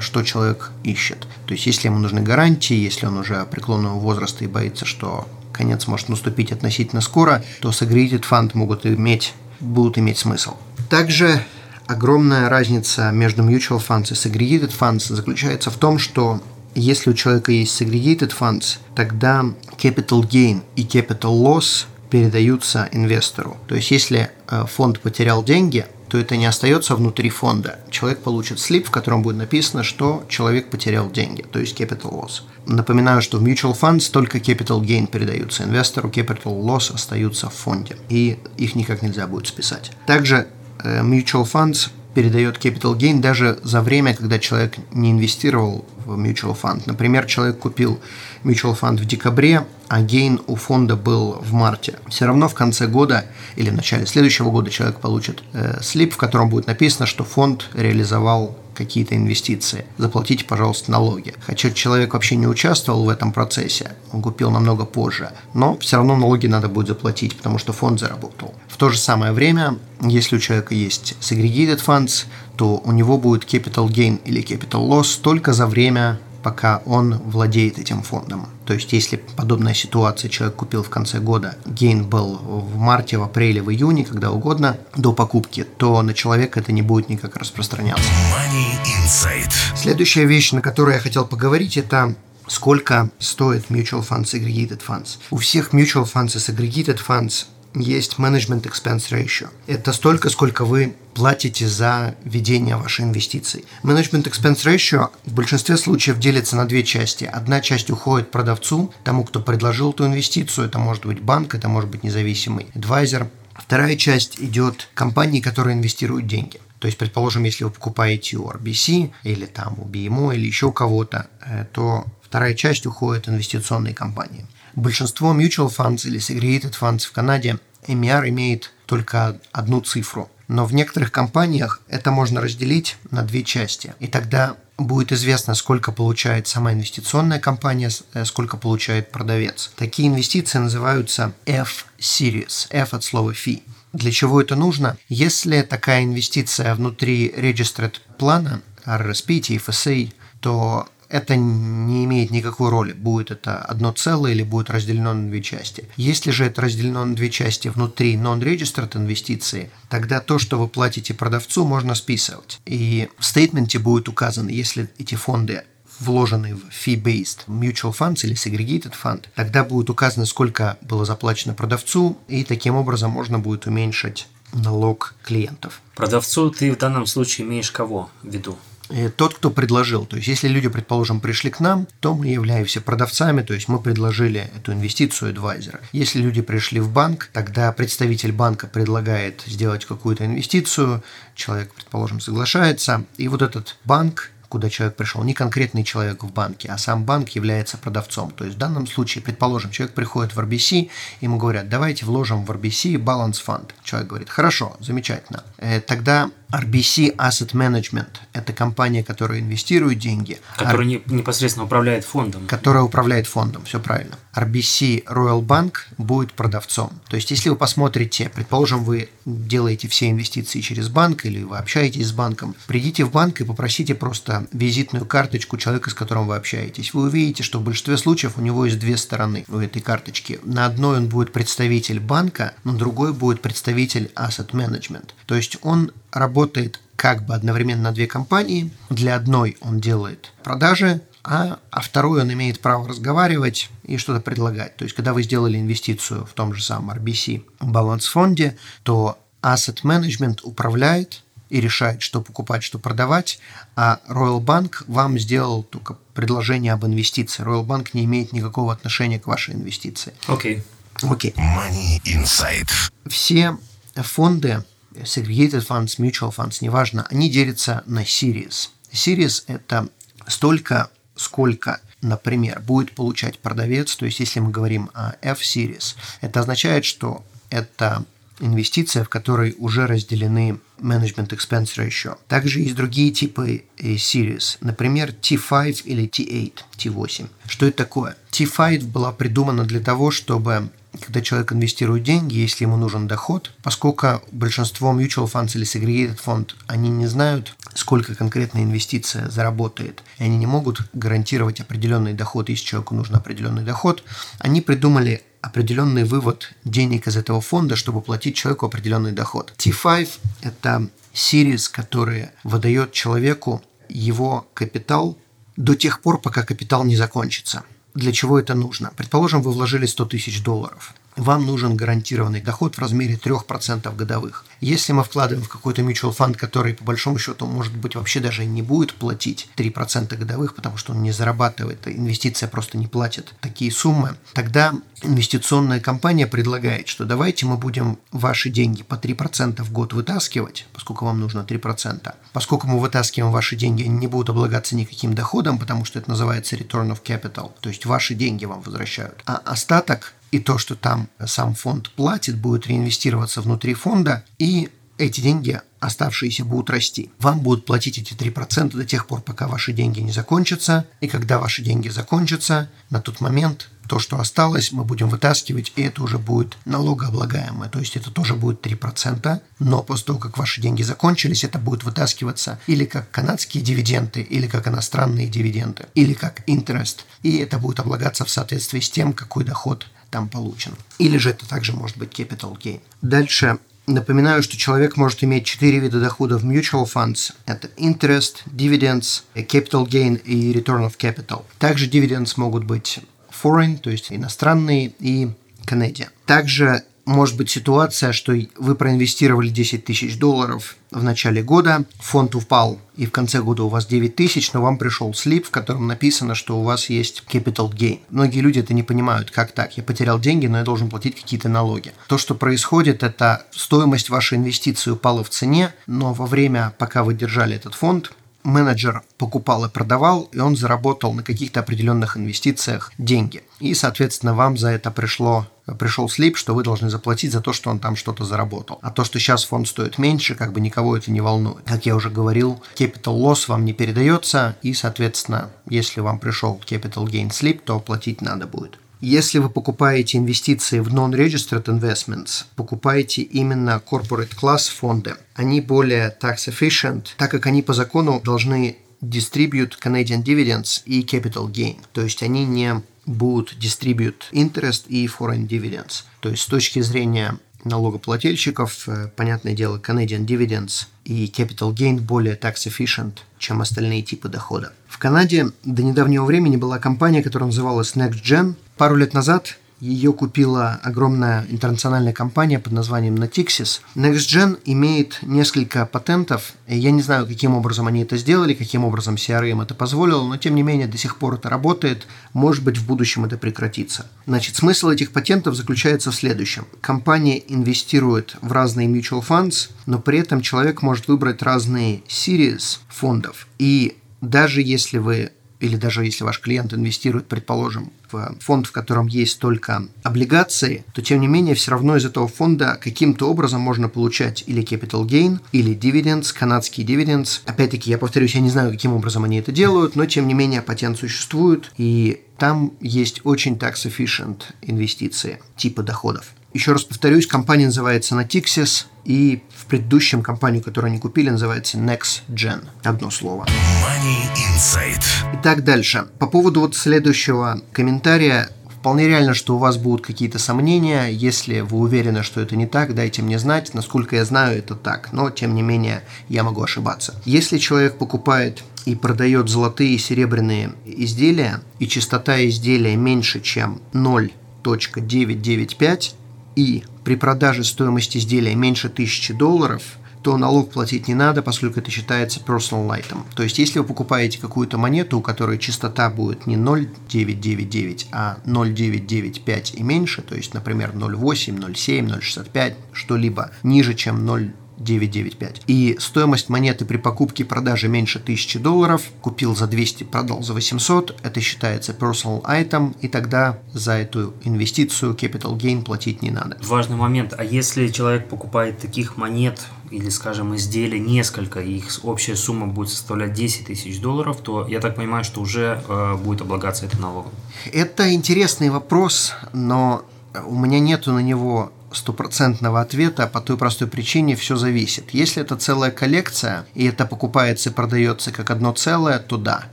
что 0.00 0.22
человек 0.22 0.70
ищет. 0.84 1.26
То 1.46 1.54
есть, 1.54 1.66
если 1.66 1.88
ему 1.88 1.98
нужны 1.98 2.20
гарантии, 2.20 2.74
если 2.74 3.06
он 3.06 3.18
уже 3.18 3.44
преклонного 3.46 3.98
возраста 3.98 4.44
и 4.44 4.48
боится, 4.48 4.84
что 4.84 5.26
конец 5.52 5.86
может 5.86 6.08
наступить 6.08 6.52
относительно 6.52 7.00
скоро, 7.00 7.44
то 7.60 7.70
segregated 7.70 8.24
фонд 8.24 8.54
могут 8.54 8.86
иметь, 8.86 9.34
будут 9.60 9.98
иметь 9.98 10.18
смысл. 10.18 10.56
Также 10.88 11.42
огромная 11.86 12.48
разница 12.48 13.10
между 13.10 13.42
mutual 13.42 13.82
funds 13.86 14.12
и 14.12 14.14
segregated 14.14 14.72
funds 14.78 15.12
заключается 15.12 15.70
в 15.70 15.76
том, 15.76 15.98
что 15.98 16.40
если 16.74 17.10
у 17.10 17.14
человека 17.14 17.52
есть 17.52 17.80
segregated 17.80 18.32
funds, 18.38 18.78
тогда 18.94 19.44
capital 19.78 20.22
gain 20.22 20.62
и 20.76 20.82
capital 20.82 21.42
loss 21.42 21.84
передаются 22.08 22.88
инвестору. 22.92 23.56
То 23.68 23.74
есть, 23.74 23.90
если 23.90 24.30
э, 24.48 24.64
фонд 24.66 25.00
потерял 25.00 25.42
деньги, 25.42 25.86
то 26.12 26.18
это 26.18 26.36
не 26.36 26.44
остается 26.44 26.94
внутри 26.94 27.30
фонда. 27.30 27.78
Человек 27.88 28.18
получит 28.18 28.60
слип, 28.60 28.88
в 28.88 28.90
котором 28.90 29.22
будет 29.22 29.36
написано, 29.36 29.82
что 29.82 30.26
человек 30.28 30.68
потерял 30.68 31.10
деньги, 31.10 31.40
то 31.40 31.58
есть 31.58 31.80
capital 31.80 32.12
loss. 32.12 32.42
Напоминаю, 32.66 33.22
что 33.22 33.38
в 33.38 33.42
mutual 33.42 33.72
funds 33.72 34.12
только 34.12 34.36
capital 34.36 34.82
gain 34.82 35.06
передаются 35.06 35.64
инвестору, 35.64 36.10
capital 36.10 36.62
loss 36.62 36.94
остаются 36.94 37.48
в 37.48 37.54
фонде, 37.54 37.96
и 38.10 38.38
их 38.58 38.74
никак 38.74 39.00
нельзя 39.00 39.26
будет 39.26 39.46
списать. 39.46 39.92
Также 40.04 40.48
э, 40.84 41.02
mutual 41.02 41.50
funds 41.50 41.88
передает 42.14 42.64
capital 42.64 42.96
gain 42.96 43.20
даже 43.20 43.58
за 43.62 43.80
время, 43.80 44.14
когда 44.14 44.38
человек 44.38 44.76
не 44.92 45.10
инвестировал 45.10 45.84
в 46.04 46.18
mutual 46.18 46.56
fund. 46.60 46.82
Например, 46.86 47.26
человек 47.26 47.58
купил 47.58 48.00
mutual 48.44 48.78
fund 48.78 48.96
в 48.96 49.04
декабре, 49.04 49.66
а 49.88 50.00
gain 50.00 50.42
у 50.46 50.56
фонда 50.56 50.96
был 50.96 51.32
в 51.42 51.52
марте. 51.52 51.98
Все 52.08 52.26
равно 52.26 52.48
в 52.48 52.54
конце 52.54 52.86
года 52.86 53.26
или 53.56 53.70
в 53.70 53.74
начале 53.74 54.06
следующего 54.06 54.50
года 54.50 54.70
человек 54.70 55.00
получит 55.00 55.42
э, 55.52 55.78
слип, 55.82 56.14
в 56.14 56.16
котором 56.16 56.48
будет 56.48 56.66
написано, 56.66 57.06
что 57.06 57.24
фонд 57.24 57.68
реализовал 57.74 58.56
какие-то 58.74 59.16
инвестиции. 59.16 59.84
Заплатите, 59.98 60.44
пожалуйста, 60.44 60.90
налоги. 60.90 61.34
Хотя 61.40 61.70
человек 61.70 62.14
вообще 62.14 62.36
не 62.36 62.46
участвовал 62.46 63.04
в 63.04 63.08
этом 63.08 63.32
процессе, 63.32 63.92
он 64.12 64.22
купил 64.22 64.50
намного 64.50 64.84
позже, 64.84 65.30
но 65.54 65.76
все 65.78 65.96
равно 65.96 66.16
налоги 66.16 66.46
надо 66.46 66.68
будет 66.68 66.88
заплатить, 66.88 67.36
потому 67.36 67.58
что 67.58 67.72
фонд 67.72 68.00
заработал. 68.00 68.54
В 68.68 68.76
то 68.76 68.88
же 68.88 68.98
самое 68.98 69.32
время, 69.32 69.78
если 70.00 70.36
у 70.36 70.38
человека 70.38 70.74
есть 70.74 71.14
segregated 71.20 71.80
funds, 71.84 72.26
то 72.56 72.80
у 72.84 72.92
него 72.92 73.18
будет 73.18 73.44
capital 73.44 73.88
gain 73.88 74.20
или 74.24 74.42
capital 74.42 74.86
loss 74.88 75.20
только 75.20 75.52
за 75.52 75.66
время 75.66 76.18
пока 76.42 76.82
он 76.86 77.14
владеет 77.18 77.78
этим 77.78 78.02
фондом. 78.02 78.48
То 78.64 78.74
есть, 78.74 78.92
если 78.92 79.16
подобная 79.36 79.74
ситуация 79.74 80.28
человек 80.28 80.56
купил 80.56 80.82
в 80.82 80.88
конце 80.88 81.18
года, 81.18 81.56
гейн 81.66 82.04
был 82.04 82.36
в 82.36 82.76
марте, 82.76 83.18
в 83.18 83.22
апреле, 83.22 83.62
в 83.62 83.70
июне, 83.70 84.04
когда 84.04 84.30
угодно, 84.30 84.76
до 84.96 85.12
покупки, 85.12 85.64
то 85.76 86.00
на 86.02 86.14
человека 86.14 86.60
это 86.60 86.72
не 86.72 86.82
будет 86.82 87.08
никак 87.08 87.36
распространяться. 87.36 88.04
Money 88.04 88.76
Insight. 89.04 89.52
Следующая 89.76 90.24
вещь, 90.24 90.52
на 90.52 90.62
которую 90.62 90.94
я 90.94 91.00
хотел 91.00 91.26
поговорить, 91.26 91.76
это 91.76 92.14
сколько 92.46 93.10
стоит 93.18 93.70
mutual 93.70 94.06
funds 94.06 94.24
segregated 94.24 94.80
funds. 94.86 95.18
У 95.30 95.38
всех 95.38 95.72
mutual 95.72 96.08
funds 96.12 96.36
и 96.36 96.38
segregated 96.38 97.00
funds 97.06 97.46
есть 97.74 98.16
management 98.18 98.62
expense 98.62 99.10
ratio. 99.10 99.48
Это 99.66 99.92
столько, 99.92 100.28
сколько 100.30 100.64
вы 100.64 100.94
платите 101.14 101.66
за 101.68 102.14
ведение 102.24 102.76
вашей 102.76 103.04
инвестиции. 103.04 103.64
Management 103.82 104.24
expense 104.24 104.64
ratio 104.64 105.10
в 105.24 105.32
большинстве 105.32 105.76
случаев 105.76 106.18
делится 106.18 106.56
на 106.56 106.66
две 106.66 106.82
части. 106.82 107.24
Одна 107.24 107.60
часть 107.60 107.90
уходит 107.90 108.30
продавцу, 108.30 108.92
тому, 109.04 109.24
кто 109.24 109.40
предложил 109.40 109.90
эту 109.90 110.06
инвестицию. 110.06 110.66
Это 110.66 110.78
может 110.78 111.06
быть 111.06 111.20
банк, 111.20 111.54
это 111.54 111.68
может 111.68 111.90
быть 111.90 112.02
независимый 112.02 112.66
адвайзер. 112.74 113.28
Вторая 113.54 113.96
часть 113.96 114.40
идет 114.40 114.88
компании, 114.94 115.40
которые 115.40 115.76
инвестируют 115.76 116.26
деньги. 116.26 116.60
То 116.78 116.86
есть, 116.86 116.98
предположим, 116.98 117.44
если 117.44 117.64
вы 117.64 117.70
покупаете 117.70 118.38
у 118.38 118.50
RBC 118.50 119.12
или 119.22 119.46
там 119.46 119.78
у 119.78 119.86
BMO 119.86 120.34
или 120.34 120.46
еще 120.46 120.66
у 120.66 120.72
кого-то, 120.72 121.28
э, 121.40 121.66
то 121.72 122.06
вторая 122.22 122.54
часть 122.54 122.86
уходит 122.86 123.28
инвестиционные 123.28 123.94
компании. 123.94 124.46
Большинство 124.74 125.32
mutual 125.32 125.72
funds 125.72 126.06
или 126.06 126.18
segregated 126.18 126.74
funds 126.78 127.06
в 127.06 127.12
Канаде 127.12 127.58
MER 127.86 128.28
имеет 128.28 128.72
только 128.86 129.38
одну 129.52 129.80
цифру. 129.80 130.30
Но 130.48 130.66
в 130.66 130.74
некоторых 130.74 131.12
компаниях 131.12 131.80
это 131.88 132.10
можно 132.10 132.40
разделить 132.40 132.96
на 133.10 133.22
две 133.22 133.42
части. 133.42 133.94
И 134.00 134.06
тогда 134.06 134.56
будет 134.76 135.12
известно, 135.12 135.54
сколько 135.54 135.92
получает 135.92 136.46
сама 136.46 136.72
инвестиционная 136.72 137.38
компания, 137.38 137.90
э, 138.14 138.24
сколько 138.24 138.56
получает 138.56 139.10
продавец. 139.10 139.70
Такие 139.76 140.08
инвестиции 140.08 140.58
называются 140.58 141.32
F-Series. 141.46 142.66
F 142.70 142.94
от 142.94 143.04
слова 143.04 143.30
fee. 143.30 143.62
Для 143.92 144.10
чего 144.10 144.40
это 144.40 144.56
нужно? 144.56 144.96
Если 145.08 145.62
такая 145.62 146.04
инвестиция 146.04 146.74
внутри 146.74 147.28
registered 147.28 147.94
плана, 148.18 148.62
RRSP, 148.84 149.40
TFSA, 149.40 150.12
то 150.40 150.88
это 151.12 151.36
не 151.36 152.04
имеет 152.06 152.30
никакой 152.30 152.70
роли, 152.70 152.94
будет 152.94 153.30
это 153.30 153.58
одно 153.58 153.92
целое 153.92 154.32
или 154.32 154.42
будет 154.42 154.70
разделено 154.70 155.12
на 155.12 155.28
две 155.28 155.42
части. 155.42 155.86
Если 155.96 156.30
же 156.30 156.46
это 156.46 156.62
разделено 156.62 157.04
на 157.04 157.14
две 157.14 157.28
части 157.30 157.68
внутри 157.68 158.16
non-registered 158.16 158.96
инвестиции, 158.96 159.70
тогда 159.90 160.20
то, 160.20 160.38
что 160.38 160.58
вы 160.58 160.68
платите 160.68 161.12
продавцу, 161.12 161.66
можно 161.66 161.94
списывать. 161.94 162.60
И 162.64 163.10
в 163.18 163.26
стейтменте 163.26 163.78
будет 163.78 164.08
указано, 164.08 164.48
если 164.48 164.88
эти 164.98 165.14
фонды 165.14 165.64
вложены 166.00 166.54
в 166.54 166.62
fee-based 166.70 167.46
mutual 167.46 167.94
funds 167.96 168.24
или 168.24 168.34
segregated 168.34 168.94
fund, 169.00 169.24
тогда 169.34 169.64
будет 169.64 169.90
указано, 169.90 170.24
сколько 170.24 170.78
было 170.80 171.04
заплачено 171.04 171.52
продавцу, 171.52 172.16
и 172.26 172.42
таким 172.42 172.74
образом 172.74 173.10
можно 173.10 173.38
будет 173.38 173.66
уменьшить 173.66 174.28
налог 174.54 175.14
клиентов. 175.22 175.82
Продавцу 175.94 176.50
ты 176.50 176.72
в 176.72 176.78
данном 176.78 177.06
случае 177.06 177.46
имеешь 177.46 177.70
кого 177.70 178.10
в 178.22 178.32
виду? 178.32 178.56
Э, 178.94 179.08
тот, 179.08 179.34
кто 179.34 179.50
предложил. 179.50 180.04
То 180.04 180.16
есть, 180.16 180.28
если 180.28 180.48
люди, 180.48 180.68
предположим, 180.68 181.20
пришли 181.20 181.50
к 181.50 181.60
нам, 181.60 181.86
то 182.00 182.14
мы 182.14 182.26
являемся 182.26 182.82
продавцами, 182.82 183.40
то 183.40 183.54
есть 183.54 183.68
мы 183.68 183.80
предложили 183.80 184.50
эту 184.54 184.74
инвестицию 184.74 185.30
адвайзера. 185.30 185.80
Если 185.92 186.20
люди 186.20 186.42
пришли 186.42 186.78
в 186.78 186.90
банк, 186.90 187.30
тогда 187.32 187.72
представитель 187.72 188.32
банка 188.32 188.66
предлагает 188.66 189.42
сделать 189.46 189.86
какую-то 189.86 190.26
инвестицию, 190.26 191.02
человек, 191.34 191.72
предположим, 191.72 192.20
соглашается, 192.20 193.04
и 193.16 193.28
вот 193.28 193.40
этот 193.40 193.76
банк 193.84 194.30
куда 194.52 194.68
человек 194.68 194.96
пришел, 194.96 195.24
не 195.24 195.32
конкретный 195.32 195.82
человек 195.82 196.22
в 196.22 196.30
банке, 196.30 196.68
а 196.68 196.76
сам 196.76 197.04
банк 197.04 197.30
является 197.30 197.78
продавцом. 197.78 198.30
То 198.32 198.44
есть 198.44 198.56
в 198.56 198.58
данном 198.58 198.86
случае, 198.86 199.24
предположим, 199.24 199.70
человек 199.70 199.94
приходит 199.94 200.36
в 200.36 200.38
RBC, 200.38 200.90
ему 201.22 201.38
говорят, 201.38 201.70
давайте 201.70 202.04
вложим 202.04 202.44
в 202.44 202.50
RBC 202.50 202.98
баланс 202.98 203.38
фонд. 203.38 203.74
Человек 203.82 204.10
говорит, 204.10 204.28
хорошо, 204.28 204.76
замечательно. 204.78 205.42
Э, 205.56 205.80
тогда 205.80 206.30
RBC 206.52 207.16
Asset 207.16 207.52
Management– 207.52 208.18
это 208.34 208.52
компания, 208.52 209.02
которая 209.02 209.40
инвестирует 209.40 209.98
деньги. 209.98 210.38
Которая 210.56 210.86
Ар... 210.86 211.02
непосредственно 211.06 211.64
управляет 211.64 212.04
фондом. 212.04 212.46
Которая 212.46 212.82
управляет 212.82 213.26
фондом, 213.26 213.64
все 213.64 213.80
правильно. 213.80 214.18
RBC 214.34 215.04
Royal 215.04 215.42
Bank 215.42 215.76
будет 215.96 216.34
продавцом. 216.34 216.92
То 217.08 217.16
есть, 217.16 217.30
если 217.30 217.48
вы 217.48 217.56
посмотрите, 217.56 218.30
предположим, 218.34 218.84
вы 218.84 219.08
делаете 219.24 219.88
все 219.88 220.10
инвестиции 220.10 220.60
через 220.60 220.88
банк 220.88 221.24
или 221.24 221.42
вы 221.42 221.56
общаетесь 221.56 222.08
с 222.08 222.12
банком, 222.12 222.54
придите 222.66 223.04
в 223.04 223.10
банк 223.10 223.40
и 223.40 223.44
попросите 223.44 223.94
просто 223.94 224.46
визитную 224.52 225.06
карточку 225.06 225.56
человека, 225.56 225.88
с 225.88 225.94
которым 225.94 226.26
вы 226.26 226.36
общаетесь. 226.36 226.92
Вы 226.92 227.04
увидите, 227.04 227.42
что 227.42 227.60
в 227.60 227.64
большинстве 227.64 227.96
случаев 227.96 228.34
у 228.36 228.42
него 228.42 228.66
есть 228.66 228.78
две 228.78 228.98
стороны 228.98 229.44
у 229.48 229.56
этой 229.56 229.80
карточки. 229.80 230.38
На 230.44 230.66
одной 230.66 230.98
он 230.98 231.08
будет 231.08 231.32
представитель 231.32 232.00
банка, 232.00 232.52
на 232.64 232.74
другой 232.74 233.14
будет 233.14 233.40
представитель 233.40 234.10
Asset 234.16 234.50
Management. 234.50 235.10
То 235.26 235.34
есть, 235.34 235.56
он 235.62 235.92
работает 236.12 236.80
как 236.96 237.26
бы 237.26 237.34
одновременно 237.34 237.82
на 237.82 237.92
две 237.92 238.06
компании. 238.06 238.70
Для 238.90 239.16
одной 239.16 239.56
он 239.60 239.80
делает 239.80 240.32
продажи, 240.44 241.00
а, 241.24 241.58
а 241.70 241.80
второй 241.80 242.22
он 242.22 242.32
имеет 242.32 242.60
право 242.60 242.88
разговаривать 242.88 243.70
и 243.84 243.96
что-то 243.96 244.20
предлагать. 244.20 244.76
То 244.76 244.84
есть, 244.84 244.94
когда 244.94 245.12
вы 245.12 245.22
сделали 245.22 245.58
инвестицию 245.58 246.26
в 246.26 246.32
том 246.32 246.54
же 246.54 246.62
самом 246.62 246.96
RBC 246.96 247.44
баланс-фонде, 247.60 248.56
то 248.82 249.18
Asset 249.42 249.82
Management 249.82 250.40
управляет 250.44 251.22
и 251.48 251.60
решает, 251.60 252.02
что 252.02 252.22
покупать, 252.22 252.62
что 252.62 252.78
продавать, 252.78 253.38
а 253.76 254.00
Royal 254.08 254.40
Bank 254.40 254.84
вам 254.86 255.18
сделал 255.18 255.62
только 255.62 255.98
предложение 256.14 256.72
об 256.72 256.86
инвестиции. 256.86 257.44
Royal 257.44 257.66
Bank 257.66 257.90
не 257.92 258.04
имеет 258.04 258.32
никакого 258.32 258.72
отношения 258.72 259.20
к 259.20 259.26
вашей 259.26 259.54
инвестиции. 259.54 260.14
Окей. 260.28 260.62
Okay. 261.02 261.12
Окей. 261.12 261.30
Okay. 261.32 261.36
Money 261.36 262.00
Insight. 262.04 262.70
Все 263.06 263.58
фонды, 263.96 264.64
segregated 265.04 265.66
funds, 265.66 265.98
mutual 265.98 266.34
funds, 266.34 266.58
неважно, 266.60 267.06
они 267.10 267.30
делятся 267.30 267.82
на 267.86 268.02
series. 268.02 268.68
Series– 268.92 269.44
это 269.46 269.88
столько, 270.26 270.90
сколько 271.16 271.80
например, 272.02 272.60
будет 272.60 272.92
получать 272.92 273.38
продавец, 273.38 273.96
то 273.96 274.04
есть 274.04 274.20
если 274.20 274.40
мы 274.40 274.50
говорим 274.50 274.90
о 274.92 275.14
F-Series, 275.22 275.94
это 276.20 276.40
означает, 276.40 276.84
что 276.84 277.24
это 277.48 278.04
инвестиция, 278.40 279.04
в 279.04 279.08
которой 279.08 279.54
уже 279.58 279.86
разделены 279.86 280.58
management 280.78 281.28
expense 281.28 281.76
ratio. 281.76 282.18
Также 282.26 282.60
есть 282.60 282.74
другие 282.74 283.12
типы 283.12 283.64
э, 283.78 283.94
series, 283.94 284.56
например, 284.60 285.10
T5 285.10 285.82
или 285.84 286.08
T8, 286.08 286.52
T8. 286.76 287.28
Что 287.46 287.66
это 287.66 287.76
такое? 287.76 288.16
T5 288.32 288.86
была 288.86 289.12
придумана 289.12 289.64
для 289.64 289.80
того, 289.80 290.10
чтобы 290.10 290.70
когда 291.02 291.20
человек 291.20 291.52
инвестирует 291.52 292.04
деньги, 292.04 292.38
если 292.38 292.64
ему 292.64 292.76
нужен 292.76 293.06
доход, 293.06 293.52
поскольку 293.62 294.22
большинство 294.30 294.92
mutual 294.92 295.30
funds 295.30 295.52
или 295.54 295.64
segregated 295.64 296.16
фонд, 296.16 296.56
они 296.66 296.88
не 296.88 297.06
знают, 297.06 297.54
сколько 297.74 298.14
конкретная 298.14 298.62
инвестиция 298.62 299.28
заработает, 299.28 300.02
и 300.18 300.24
они 300.24 300.36
не 300.38 300.46
могут 300.46 300.82
гарантировать 300.92 301.60
определенный 301.60 302.14
доход, 302.14 302.48
если 302.48 302.64
человеку 302.64 302.94
нужен 302.94 303.16
определенный 303.16 303.64
доход, 303.64 304.02
они 304.38 304.60
придумали 304.60 305.22
определенный 305.40 306.04
вывод 306.04 306.54
денег 306.64 307.08
из 307.08 307.16
этого 307.16 307.40
фонда, 307.40 307.76
чтобы 307.76 308.00
платить 308.00 308.36
человеку 308.36 308.66
определенный 308.66 309.12
доход. 309.12 309.52
T5– 309.58 310.08
это 310.42 310.88
series, 311.12 311.68
которая 311.70 312.32
выдает 312.44 312.92
человеку 312.92 313.62
его 313.88 314.46
капитал 314.54 315.18
до 315.56 315.74
тех 315.74 316.00
пор, 316.00 316.20
пока 316.20 316.44
капитал 316.44 316.84
не 316.84 316.96
закончится. 316.96 317.64
Для 317.94 318.12
чего 318.12 318.38
это 318.38 318.54
нужно? 318.54 318.92
Предположим, 318.96 319.42
вы 319.42 319.52
вложили 319.52 319.86
100 319.86 320.06
тысяч 320.06 320.42
долларов 320.42 320.94
вам 321.16 321.46
нужен 321.46 321.76
гарантированный 321.76 322.40
доход 322.40 322.76
в 322.76 322.78
размере 322.78 323.16
3% 323.16 323.94
годовых. 323.94 324.44
Если 324.60 324.92
мы 324.92 325.04
вкладываем 325.04 325.44
в 325.44 325.48
какой-то 325.48 325.82
mutual 325.82 326.12
фонд, 326.12 326.36
который 326.36 326.74
по 326.74 326.84
большому 326.84 327.18
счету 327.18 327.46
может 327.46 327.74
быть 327.76 327.94
вообще 327.94 328.20
даже 328.20 328.44
не 328.44 328.62
будет 328.62 328.94
платить 328.94 329.48
3% 329.56 330.16
годовых, 330.16 330.54
потому 330.54 330.76
что 330.76 330.92
он 330.92 331.02
не 331.02 331.12
зарабатывает, 331.12 331.86
инвестиция 331.86 332.48
просто 332.48 332.78
не 332.78 332.86
платит 332.86 333.34
такие 333.40 333.70
суммы, 333.72 334.16
тогда 334.32 334.72
инвестиционная 335.02 335.80
компания 335.80 336.26
предлагает, 336.26 336.88
что 336.88 337.04
давайте 337.04 337.46
мы 337.46 337.56
будем 337.56 337.98
ваши 338.12 338.50
деньги 338.50 338.82
по 338.82 338.94
3% 338.94 339.62
в 339.62 339.72
год 339.72 339.92
вытаскивать, 339.92 340.66
поскольку 340.72 341.04
вам 341.04 341.20
нужно 341.20 341.40
3%. 341.40 342.14
Поскольку 342.32 342.66
мы 342.66 342.78
вытаскиваем 342.78 343.32
ваши 343.32 343.56
деньги, 343.56 343.82
они 343.82 343.98
не 343.98 344.06
будут 344.06 344.30
облагаться 344.30 344.76
никаким 344.76 345.14
доходом, 345.14 345.58
потому 345.58 345.84
что 345.84 345.98
это 345.98 346.08
называется 346.08 346.56
return 346.56 346.92
of 346.92 347.02
capital, 347.02 347.52
то 347.60 347.68
есть 347.68 347.84
ваши 347.84 348.14
деньги 348.14 348.44
вам 348.44 348.62
возвращают. 348.62 349.22
А 349.26 349.36
остаток 349.44 350.14
и 350.32 350.40
то, 350.40 350.58
что 350.58 350.74
там 350.74 351.08
сам 351.24 351.54
фонд 351.54 351.90
платит, 351.90 352.36
будет 352.36 352.66
реинвестироваться 352.66 353.40
внутри 353.40 353.74
фонда, 353.74 354.24
и 354.38 354.70
эти 354.98 355.20
деньги 355.20 355.60
оставшиеся 355.80 356.44
будут 356.44 356.70
расти. 356.70 357.10
Вам 357.18 357.40
будут 357.40 357.66
платить 357.66 357.98
эти 357.98 358.14
3% 358.14 358.76
до 358.76 358.84
тех 358.84 359.06
пор, 359.06 359.20
пока 359.20 359.48
ваши 359.48 359.72
деньги 359.72 360.00
не 360.00 360.12
закончатся, 360.12 360.86
и 361.00 361.08
когда 361.08 361.38
ваши 361.38 361.62
деньги 361.62 361.88
закончатся, 361.88 362.70
на 362.90 363.00
тот 363.00 363.20
момент 363.20 363.68
то, 363.88 363.98
что 363.98 364.18
осталось, 364.20 364.70
мы 364.70 364.84
будем 364.84 365.08
вытаскивать, 365.08 365.72
и 365.76 365.82
это 365.82 366.02
уже 366.02 366.18
будет 366.18 366.56
налогооблагаемое. 366.64 367.68
То 367.68 367.80
есть 367.80 367.96
это 367.96 368.10
тоже 368.10 368.34
будет 368.34 368.64
3%, 368.64 369.40
но 369.58 369.82
после 369.82 370.06
того, 370.06 370.18
как 370.18 370.38
ваши 370.38 370.60
деньги 370.60 370.82
закончились, 370.82 371.44
это 371.44 371.58
будет 371.58 371.82
вытаскиваться 371.84 372.60
или 372.66 372.84
как 372.84 373.10
канадские 373.10 373.62
дивиденды, 373.62 374.22
или 374.22 374.46
как 374.46 374.68
иностранные 374.68 375.26
дивиденды, 375.26 375.86
или 375.94 376.14
как 376.14 376.48
interest. 376.48 377.00
И 377.22 377.38
это 377.38 377.58
будет 377.58 377.80
облагаться 377.80 378.24
в 378.24 378.30
соответствии 378.30 378.80
с 378.80 378.88
тем, 378.88 379.12
какой 379.12 379.44
доход 379.44 379.88
там 380.12 380.28
получен. 380.28 380.74
Или 380.98 381.16
же 381.16 381.30
это 381.30 381.48
также 381.48 381.72
может 381.72 381.96
быть 381.96 382.10
capital 382.10 382.56
gain. 382.56 382.80
Дальше 383.00 383.58
Напоминаю, 383.88 384.44
что 384.44 384.56
человек 384.56 384.96
может 384.96 385.24
иметь 385.24 385.44
четыре 385.44 385.80
вида 385.80 385.98
доходов 385.98 386.42
в 386.42 386.48
mutual 386.48 386.84
funds. 386.84 387.32
Это 387.46 387.68
interest, 387.76 388.44
dividends, 388.46 389.24
capital 389.34 389.88
gain 389.88 390.22
и 390.22 390.52
return 390.52 390.86
of 390.86 390.96
capital. 390.96 391.42
Также 391.58 391.88
dividends 391.88 392.34
могут 392.36 392.62
быть 392.62 393.00
foreign, 393.28 393.78
то 393.78 393.90
есть 393.90 394.12
иностранные, 394.12 394.92
и 395.00 395.30
Canadian. 395.66 396.10
Также 396.26 396.84
может 397.04 397.36
быть 397.36 397.50
ситуация, 397.50 398.12
что 398.12 398.34
вы 398.56 398.74
проинвестировали 398.74 399.48
10 399.48 399.84
тысяч 399.84 400.18
долларов 400.18 400.76
в 400.90 401.02
начале 401.02 401.42
года, 401.42 401.84
фонд 401.98 402.34
упал, 402.34 402.78
и 402.96 403.06
в 403.06 403.12
конце 403.12 403.40
года 403.40 403.64
у 403.64 403.68
вас 403.68 403.86
9 403.86 404.14
тысяч, 404.14 404.52
но 404.52 404.62
вам 404.62 404.78
пришел 404.78 405.12
слип, 405.14 405.46
в 405.46 405.50
котором 405.50 405.86
написано, 405.86 406.34
что 406.34 406.58
у 406.58 406.62
вас 406.62 406.90
есть 406.90 407.24
capital 407.30 407.72
gain. 407.72 408.00
Многие 408.10 408.40
люди 408.40 408.60
это 408.60 408.74
не 408.74 408.82
понимают, 408.82 409.30
как 409.30 409.52
так? 409.52 409.76
Я 409.76 409.82
потерял 409.82 410.20
деньги, 410.20 410.46
но 410.46 410.58
я 410.58 410.64
должен 410.64 410.90
платить 410.90 411.16
какие-то 411.16 411.48
налоги. 411.48 411.92
То, 412.08 412.18
что 412.18 412.34
происходит, 412.34 413.02
это 413.02 413.46
стоимость 413.50 414.10
вашей 414.10 414.38
инвестиции 414.38 414.90
упала 414.90 415.24
в 415.24 415.30
цене, 415.30 415.74
но 415.86 416.12
во 416.12 416.26
время, 416.26 416.74
пока 416.78 417.02
вы 417.02 417.14
держали 417.14 417.56
этот 417.56 417.74
фонд, 417.74 418.12
менеджер 418.44 419.02
покупал 419.18 419.64
и 419.64 419.68
продавал, 419.68 420.28
и 420.32 420.38
он 420.38 420.56
заработал 420.56 421.12
на 421.12 421.22
каких-то 421.22 421.60
определенных 421.60 422.16
инвестициях 422.16 422.92
деньги. 422.98 423.42
И, 423.60 423.74
соответственно, 423.74 424.34
вам 424.34 424.56
за 424.56 424.70
это 424.70 424.90
пришло 424.90 425.46
пришел 425.78 426.08
слип, 426.08 426.36
что 426.36 426.54
вы 426.54 426.64
должны 426.64 426.90
заплатить 426.90 427.32
за 427.32 427.40
то, 427.40 427.52
что 427.52 427.70
он 427.70 427.78
там 427.78 427.94
что-то 427.94 428.24
заработал. 428.24 428.78
А 428.82 428.90
то, 428.90 429.04
что 429.04 429.20
сейчас 429.20 429.44
фонд 429.44 429.68
стоит 429.68 429.96
меньше, 429.96 430.34
как 430.34 430.52
бы 430.52 430.60
никого 430.60 430.96
это 430.96 431.10
не 431.12 431.20
волнует. 431.20 431.64
Как 431.64 431.86
я 431.86 431.94
уже 431.94 432.10
говорил, 432.10 432.60
capital 432.76 433.20
loss 433.20 433.44
вам 433.46 433.64
не 433.64 433.72
передается, 433.72 434.56
и, 434.62 434.74
соответственно, 434.74 435.50
если 435.68 436.00
вам 436.00 436.18
пришел 436.18 436.60
capital 436.66 437.06
gain 437.06 437.28
slip, 437.28 437.60
то 437.64 437.78
платить 437.78 438.22
надо 438.22 438.46
будет. 438.46 438.78
Если 439.02 439.40
вы 439.40 439.50
покупаете 439.50 440.18
инвестиции 440.18 440.78
в 440.78 440.94
non-registered 440.94 441.64
investments, 441.64 442.44
покупаете 442.54 443.22
именно 443.22 443.82
corporate 443.84 444.30
class 444.40 444.70
фонды, 444.70 445.16
они 445.34 445.60
более 445.60 446.16
tax 446.22 446.46
efficient, 446.46 447.08
так 447.16 447.32
как 447.32 447.46
они 447.46 447.62
по 447.62 447.74
закону 447.74 448.20
должны 448.24 448.76
distribute 449.02 449.72
Canadian 449.82 450.22
dividends 450.22 450.82
и 450.86 451.02
capital 451.02 451.50
gain. 451.50 451.78
То 451.92 452.02
есть 452.02 452.22
они 452.22 452.46
не 452.46 452.80
будут 453.04 453.56
distribute 453.60 454.22
interest 454.30 454.84
и 454.86 455.08
foreign 455.08 455.48
dividends. 455.48 456.04
То 456.20 456.28
есть 456.28 456.44
с 456.44 456.46
точки 456.46 456.80
зрения 456.80 457.36
налогоплательщиков, 457.64 458.88
э, 458.88 459.08
понятное 459.16 459.54
дело, 459.54 459.78
Canadian 459.78 460.26
Dividends 460.26 460.86
и 461.04 461.26
Capital 461.26 461.74
Gain 461.74 462.00
более 462.00 462.36
tax 462.36 462.66
efficient, 462.66 463.18
чем 463.38 463.60
остальные 463.60 464.02
типы 464.02 464.28
дохода. 464.28 464.72
В 464.88 464.98
Канаде 464.98 465.48
до 465.64 465.82
недавнего 465.82 466.24
времени 466.24 466.56
была 466.56 466.78
компания, 466.78 467.22
которая 467.22 467.48
называлась 467.48 467.94
NextGen. 467.94 468.54
Пару 468.76 468.96
лет 468.96 469.14
назад 469.14 469.58
ее 469.82 470.12
купила 470.12 470.78
огромная 470.84 471.44
интернациональная 471.50 472.12
компания 472.12 472.60
под 472.60 472.72
названием 472.72 473.16
Natixis. 473.16 473.80
NextGen 473.96 474.60
имеет 474.64 475.18
несколько 475.22 475.86
патентов. 475.86 476.52
Я 476.68 476.92
не 476.92 477.02
знаю, 477.02 477.26
каким 477.26 477.56
образом 477.56 477.88
они 477.88 478.02
это 478.02 478.16
сделали, 478.16 478.54
каким 478.54 478.84
образом 478.84 479.16
CRM 479.16 479.60
это 479.60 479.74
позволило, 479.74 480.24
но 480.24 480.36
тем 480.36 480.54
не 480.54 480.62
менее 480.62 480.86
до 480.86 480.98
сих 480.98 481.16
пор 481.16 481.34
это 481.34 481.48
работает. 481.48 482.06
Может 482.32 482.62
быть, 482.62 482.78
в 482.78 482.86
будущем 482.86 483.24
это 483.24 483.36
прекратится. 483.36 484.06
Значит, 484.24 484.54
смысл 484.54 484.90
этих 484.90 485.10
патентов 485.10 485.56
заключается 485.56 486.12
в 486.12 486.14
следующем. 486.14 486.64
Компания 486.80 487.42
инвестирует 487.48 488.36
в 488.40 488.52
разные 488.52 488.86
mutual 488.86 489.26
funds, 489.28 489.70
но 489.86 489.98
при 489.98 490.20
этом 490.20 490.42
человек 490.42 490.82
может 490.82 491.08
выбрать 491.08 491.42
разные 491.42 492.02
series 492.06 492.78
фондов. 492.88 493.48
И 493.58 493.96
даже 494.20 494.62
если 494.62 494.98
вы 494.98 495.32
или 495.62 495.76
даже 495.76 496.04
если 496.04 496.24
ваш 496.24 496.40
клиент 496.40 496.74
инвестирует, 496.74 497.28
предположим, 497.28 497.92
фонд, 498.40 498.66
в 498.66 498.72
котором 498.72 499.06
есть 499.06 499.38
только 499.38 499.88
облигации, 500.02 500.84
то 500.92 501.02
тем 501.02 501.20
не 501.20 501.26
менее 501.26 501.54
все 501.54 501.70
равно 501.70 501.96
из 501.96 502.04
этого 502.04 502.28
фонда 502.28 502.78
каким-то 502.80 503.28
образом 503.30 503.60
можно 503.60 503.88
получать 503.88 504.44
или 504.46 504.62
capital 504.62 505.06
gain, 505.06 505.40
или 505.52 505.76
dividends, 505.76 506.32
канадский 506.32 506.84
dividends. 506.84 507.40
Опять-таки, 507.46 507.90
я 507.90 507.98
повторюсь, 507.98 508.34
я 508.34 508.40
не 508.40 508.50
знаю, 508.50 508.70
каким 508.70 508.92
образом 508.92 509.24
они 509.24 509.38
это 509.38 509.52
делают, 509.52 509.96
но 509.96 510.06
тем 510.06 510.28
не 510.28 510.34
менее 510.34 510.62
патент 510.62 510.98
существует, 510.98 511.72
и 511.76 512.22
там 512.38 512.72
есть 512.80 513.20
очень 513.24 513.56
tax 513.56 513.84
efficient 513.84 514.42
инвестиции 514.62 515.40
типа 515.56 515.82
доходов. 515.82 516.32
Еще 516.54 516.72
раз 516.72 516.84
повторюсь, 516.84 517.26
компания 517.26 517.66
называется 517.66 518.14
Natixis, 518.14 518.86
и 519.04 519.42
предыдущем 519.72 520.22
компанию, 520.22 520.62
которую 520.62 520.90
они 520.90 520.98
купили, 520.98 521.30
называется 521.30 521.78
NextGen. 521.78 522.68
Одно 522.84 523.10
слово. 523.10 523.46
Money 523.46 524.28
Insight. 524.36 525.02
Итак, 525.40 525.64
дальше. 525.64 526.08
По 526.18 526.26
поводу 526.26 526.60
вот 526.60 526.76
следующего 526.76 527.62
комментария, 527.72 528.50
Вполне 528.68 529.06
реально, 529.06 529.32
что 529.32 529.54
у 529.54 529.58
вас 529.58 529.76
будут 529.76 530.04
какие-то 530.04 530.40
сомнения. 530.40 531.06
Если 531.06 531.60
вы 531.60 531.78
уверены, 531.78 532.24
что 532.24 532.40
это 532.40 532.56
не 532.56 532.66
так, 532.66 532.96
дайте 532.96 533.22
мне 533.22 533.38
знать. 533.38 533.74
Насколько 533.74 534.16
я 534.16 534.24
знаю, 534.24 534.58
это 534.58 534.74
так. 534.74 535.12
Но, 535.12 535.30
тем 535.30 535.54
не 535.54 535.62
менее, 535.62 536.02
я 536.28 536.42
могу 536.42 536.62
ошибаться. 536.62 537.14
Если 537.24 537.58
человек 537.58 537.96
покупает 537.96 538.64
и 538.84 538.96
продает 538.96 539.48
золотые 539.48 539.94
и 539.94 539.98
серебряные 539.98 540.72
изделия, 540.84 541.60
и 541.78 541.86
частота 541.86 542.44
изделия 542.44 542.96
меньше, 542.96 543.40
чем 543.40 543.80
0.995, 543.92 546.14
и 546.56 546.84
при 547.04 547.16
продаже 547.16 547.64
стоимости 547.64 548.18
изделия 548.18 548.54
меньше 548.54 548.88
1000 548.88 549.34
долларов– 549.34 549.82
то 550.22 550.36
налог 550.36 550.70
платить 550.70 551.08
не 551.08 551.14
надо, 551.14 551.42
поскольку 551.42 551.80
это 551.80 551.90
считается 551.90 552.40
personal 552.40 552.88
item. 552.88 553.22
То 553.34 553.42
есть, 553.42 553.58
если 553.58 553.80
вы 553.80 553.84
покупаете 553.84 554.38
какую-то 554.38 554.78
монету, 554.78 555.18
у 555.18 555.20
которой 555.20 555.58
частота 555.58 556.10
будет 556.10 556.46
не 556.46 556.56
0,999, 556.56 558.08
а 558.12 558.38
0,995 558.44 559.74
и 559.74 559.82
меньше, 559.82 560.22
то 560.22 560.34
есть, 560.34 560.54
например, 560.54 560.92
0,8, 560.94 561.58
0,7, 561.58 562.20
0,65, 562.20 562.74
что-либо 562.92 563.50
ниже, 563.62 563.94
чем 563.94 564.24
0 564.24 564.52
995. 564.78 565.62
И 565.66 565.96
стоимость 565.98 566.48
монеты 566.48 566.84
при 566.84 566.96
покупке 566.96 567.42
и 567.42 567.46
продаже 567.46 567.88
меньше 567.88 568.18
1000 568.18 568.58
долларов, 568.58 569.02
купил 569.20 569.54
за 569.54 569.66
200, 569.66 570.04
продал 570.04 570.42
за 570.42 570.54
800, 570.54 571.20
это 571.22 571.40
считается 571.40 571.92
personal 571.92 572.42
item, 572.42 572.96
и 573.00 573.08
тогда 573.08 573.58
за 573.72 573.92
эту 573.92 574.34
инвестицию 574.44 575.14
capital 575.14 575.56
gain 575.56 575.82
платить 575.82 576.22
не 576.22 576.30
надо. 576.30 576.56
Важный 576.62 576.96
момент, 576.96 577.34
а 577.36 577.44
если 577.44 577.88
человек 577.88 578.28
покупает 578.28 578.78
таких 578.78 579.16
монет 579.16 579.60
или, 579.90 580.08
скажем, 580.08 580.56
изделий 580.56 581.00
несколько, 581.00 581.60
и 581.60 581.76
их 581.76 582.00
общая 582.02 582.36
сумма 582.36 582.66
будет 582.66 582.88
составлять 582.88 583.34
10 583.34 583.66
тысяч 583.66 584.00
долларов, 584.00 584.40
то 584.42 584.66
я 584.66 584.80
так 584.80 584.96
понимаю, 584.96 585.24
что 585.24 585.40
уже 585.40 585.82
э, 585.86 586.16
будет 586.16 586.40
облагаться 586.40 586.86
это 586.86 586.98
налогом. 586.98 587.32
Это 587.72 588.12
интересный 588.12 588.70
вопрос, 588.70 589.34
но 589.52 590.02
у 590.46 590.58
меня 590.58 590.80
нету 590.80 591.12
на 591.12 591.20
него 591.20 591.72
стопроцентного 591.96 592.80
ответа 592.80 593.26
по 593.26 593.40
той 593.40 593.56
простой 593.56 593.88
причине 593.88 594.36
все 594.36 594.56
зависит. 594.56 595.10
Если 595.12 595.42
это 595.42 595.56
целая 595.56 595.90
коллекция, 595.90 596.66
и 596.74 596.86
это 596.86 597.06
покупается 597.06 597.70
и 597.70 597.72
продается 597.72 598.32
как 598.32 598.50
одно 598.50 598.72
целое, 598.72 599.18
то 599.18 599.36
да. 599.36 599.64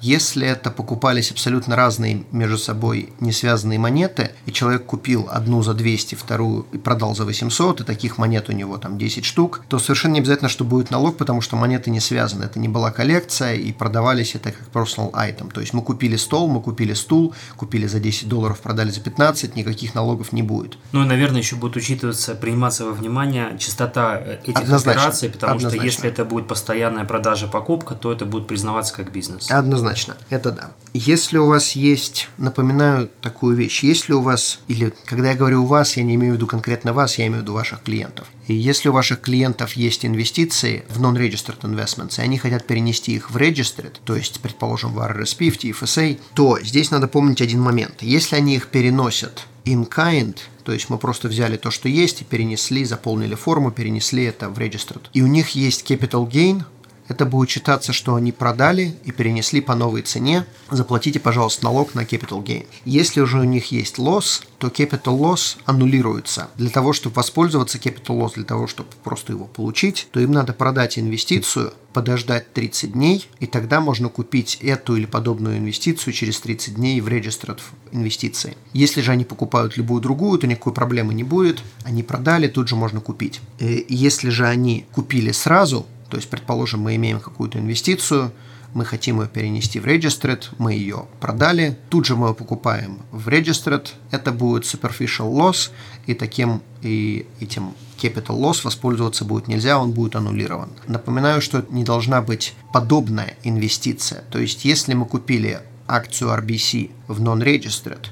Если 0.02 0.48
это 0.48 0.72
покупались 0.72 1.32
абсолютно 1.32 1.76
разные 1.76 2.24
между 2.32 2.58
собой 2.58 3.14
не 3.20 3.32
связанные 3.32 3.80
монеты, 3.80 4.32
и 4.46 4.52
человек 4.52 4.86
купил 4.86 5.28
одну 5.32 5.62
за 5.64 5.74
200, 5.74 6.16
вторую 6.16 6.66
и 6.72 6.78
продал 6.78 7.16
за 7.16 7.26
800, 7.26 7.82
и 7.82 7.84
таких 7.84 8.18
монет 8.18 8.50
у 8.50 8.52
него 8.52 8.78
там 8.78 8.98
10 8.98 9.26
штук, 9.26 9.64
то 9.68 9.80
совершенно 9.80 10.14
не 10.14 10.20
обязательно, 10.20 10.50
что 10.50 10.64
будет 10.64 10.92
налог, 10.92 11.18
потому 11.18 11.42
что 11.42 11.56
монеты 11.56 11.90
не 11.90 12.00
связаны. 12.00 12.46
Это 12.46 12.60
не 12.60 12.68
была 12.68 12.92
коллекция, 12.92 13.56
и 13.56 13.72
продавались 13.72 14.36
это 14.36 14.52
как 14.52 14.68
personal 14.74 15.12
item. 15.12 15.52
То 15.52 15.62
есть 15.62 15.74
мы 15.74 15.82
купили 15.82 16.16
стол, 16.16 16.48
мы 16.48 16.62
купили 16.62 16.94
стул, 16.94 17.34
купили 17.56 17.88
за 17.88 18.00
10 18.00 18.28
долларов, 18.28 18.60
продали 18.60 18.92
за 18.92 19.02
15, 19.02 19.56
никаких 19.56 19.96
налогов 19.96 20.32
не 20.32 20.44
будет. 20.44 20.78
Ну 20.92 21.04
и, 21.04 21.06
наверное, 21.06 21.42
еще 21.42 21.56
будет 21.56 21.76
учитывать 21.76 22.09
учитываться, 22.10 22.36
приниматься 22.36 22.86
во 22.86 22.92
внимание 22.92 23.58
частота 23.58 24.20
э, 24.20 24.40
этих 24.44 24.58
Однозначно. 24.58 24.92
операций, 25.02 25.30
потому 25.30 25.56
Однозначно. 25.56 25.78
что 25.78 25.86
если 25.86 26.10
это 26.10 26.26
будет 26.26 26.48
постоянная 26.48 27.06
продажа 27.06 27.48
покупка, 27.48 27.96
то 27.96 28.12
это 28.12 28.26
будет 28.26 28.48
признаваться 28.48 28.94
как 28.94 29.12
бизнес. 29.12 29.50
Однозначно, 29.52 30.16
это 30.30 30.52
да. 30.52 30.72
Если 30.94 31.38
у 31.38 31.48
вас 31.48 31.72
есть, 31.74 32.30
напоминаю 32.38 33.10
такую 33.22 33.56
вещь, 33.56 33.84
если 33.84 34.14
у 34.14 34.22
вас, 34.22 34.60
или 34.68 34.94
когда 35.06 35.32
я 35.32 35.36
говорю 35.36 35.64
у 35.64 35.66
вас, 35.66 35.98
я 35.98 36.04
не 36.04 36.16
имею 36.16 36.34
в 36.34 36.36
виду 36.38 36.48
конкретно 36.48 36.94
вас, 36.94 37.18
я 37.18 37.28
имею 37.28 37.40
в 37.40 37.44
виду 37.44 37.54
ваших 37.54 37.84
клиентов. 37.84 38.28
И 38.50 38.56
если 38.56 38.90
у 38.90 38.94
ваших 38.94 39.22
клиентов 39.22 39.74
есть 39.74 40.04
инвестиции 40.04 40.84
в 40.90 41.00
non-registered 41.00 41.62
investments, 41.62 42.20
и 42.20 42.24
они 42.24 42.40
хотят 42.40 42.66
перенести 42.66 43.14
их 43.14 43.30
в 43.30 43.38
registered, 43.38 43.98
то 44.04 44.16
есть, 44.16 44.40
предположим, 44.42 44.92
в 44.94 44.98
RRSP, 44.98 45.52
в 45.52 45.58
TFSA, 45.58 46.20
то 46.34 46.60
здесь 46.60 46.90
надо 46.90 47.08
помнить 47.08 47.44
один 47.44 47.62
момент. 47.62 48.02
Если 48.02 48.36
они 48.36 48.56
их 48.56 48.70
переносят 48.70 49.46
in 49.66 49.88
kind, 49.88 50.36
то 50.64 50.72
есть 50.72 50.90
мы 50.90 50.98
просто 50.98 51.28
взяли 51.28 51.58
то, 51.58 51.70
что 51.70 51.88
есть, 51.90 52.22
и 52.22 52.26
перенесли, 52.26 52.86
заполнили 52.86 53.36
форму, 53.36 53.70
перенесли 53.70 54.24
это 54.24 54.50
в 54.50 54.58
registered. 54.58 55.04
И 55.14 55.22
у 55.22 55.28
них 55.28 55.50
есть 55.50 55.90
capital 55.90 56.28
gain, 56.28 56.64
это 57.10 57.26
будет 57.26 57.50
считаться, 57.50 57.92
что 57.92 58.16
они 58.16 58.32
продали 58.32 58.96
и 59.04 59.12
перенесли 59.12 59.62
по 59.62 59.76
новой 59.76 60.04
цене. 60.04 60.46
Заплатите, 60.70 61.20
пожалуйста, 61.20 61.66
налог 61.66 61.96
на 61.96 62.02
capital 62.02 62.44
gain. 62.44 62.66
Если 62.86 63.20
уже 63.20 63.40
у 63.40 63.44
них 63.44 63.72
есть 63.72 63.98
loss, 63.98 64.44
то 64.60 64.68
capital 64.68 65.20
loss 65.20 65.58
аннулируется. 65.66 66.50
Для 66.56 66.70
того, 66.70 66.94
чтобы 66.94 67.16
воспользоваться 67.16 67.80
capital 67.80 68.20
loss, 68.20 68.36
для 68.36 68.44
того, 68.44 68.68
чтобы 68.68 68.90
просто 69.04 69.34
его 69.34 69.46
получить, 69.46 70.08
то 70.12 70.20
им 70.20 70.32
надо 70.32 70.54
продать 70.54 71.00
инвестицию, 71.00 71.74
подождать 71.94 72.54
30 72.54 72.92
дней, 72.92 73.28
и 73.40 73.48
тогда 73.48 73.82
можно 73.82 74.10
купить 74.10 74.60
эту 74.62 74.96
или 74.96 75.06
подобную 75.06 75.58
инвестицию 75.58 76.14
через 76.14 76.40
30 76.40 76.76
дней 76.76 77.02
в 77.02 77.08
registered 77.08 77.60
инвестиции. 77.92 78.56
Если 78.74 79.02
же 79.02 79.12
они 79.12 79.26
покупают 79.26 79.78
любую 79.78 80.00
другую, 80.00 80.38
то 80.38 80.46
никакой 80.46 80.74
проблемы 80.74 81.16
не 81.16 81.24
будет. 81.24 81.64
Они 81.84 82.04
продали, 82.04 82.48
тут 82.48 82.68
же 82.68 82.76
можно 82.76 83.02
купить. 83.02 83.42
Э, 83.60 83.82
если 83.90 84.30
же 84.30 84.46
они 84.46 84.86
купили 84.92 85.32
сразу, 85.32 85.88
то 86.10 86.18
есть, 86.18 86.30
предположим, 86.30 86.82
мы 86.82 86.96
имеем 86.96 87.20
какую-то 87.20 87.60
инвестицию, 87.60 88.32
мы 88.74 88.86
хотим 88.86 89.22
ее 89.22 89.28
перенести 89.28 89.80
в 89.80 89.86
Registered, 89.86 90.44
мы 90.58 90.74
ее 90.74 91.08
продали, 91.20 91.78
тут 91.90 92.06
же 92.06 92.16
мы 92.16 92.30
ее 92.30 92.34
покупаем 92.34 93.00
в 93.12 93.28
Registered, 93.28 93.88
это 94.12 94.32
будет 94.32 94.64
superficial 94.64 95.32
loss, 95.32 95.72
и 96.06 96.14
таким 96.14 96.62
и 96.82 97.26
этим 97.40 97.74
capital 97.98 98.40
loss 98.40 98.62
воспользоваться 98.64 99.26
будет 99.26 99.48
нельзя, 99.48 99.80
он 99.80 99.92
будет 99.92 100.16
аннулирован. 100.16 100.70
Напоминаю, 100.88 101.42
что 101.42 101.60
это 101.60 101.74
не 101.74 101.84
должна 101.84 102.22
быть 102.22 102.54
подобная 102.72 103.36
инвестиция. 103.44 104.24
То 104.32 104.40
есть, 104.40 104.66
если 104.66 104.94
мы 104.94 105.06
купили 105.06 105.62
акцию 105.88 106.32
RBC 106.32 106.92
в 107.08 107.22
non-registered, 107.22 108.08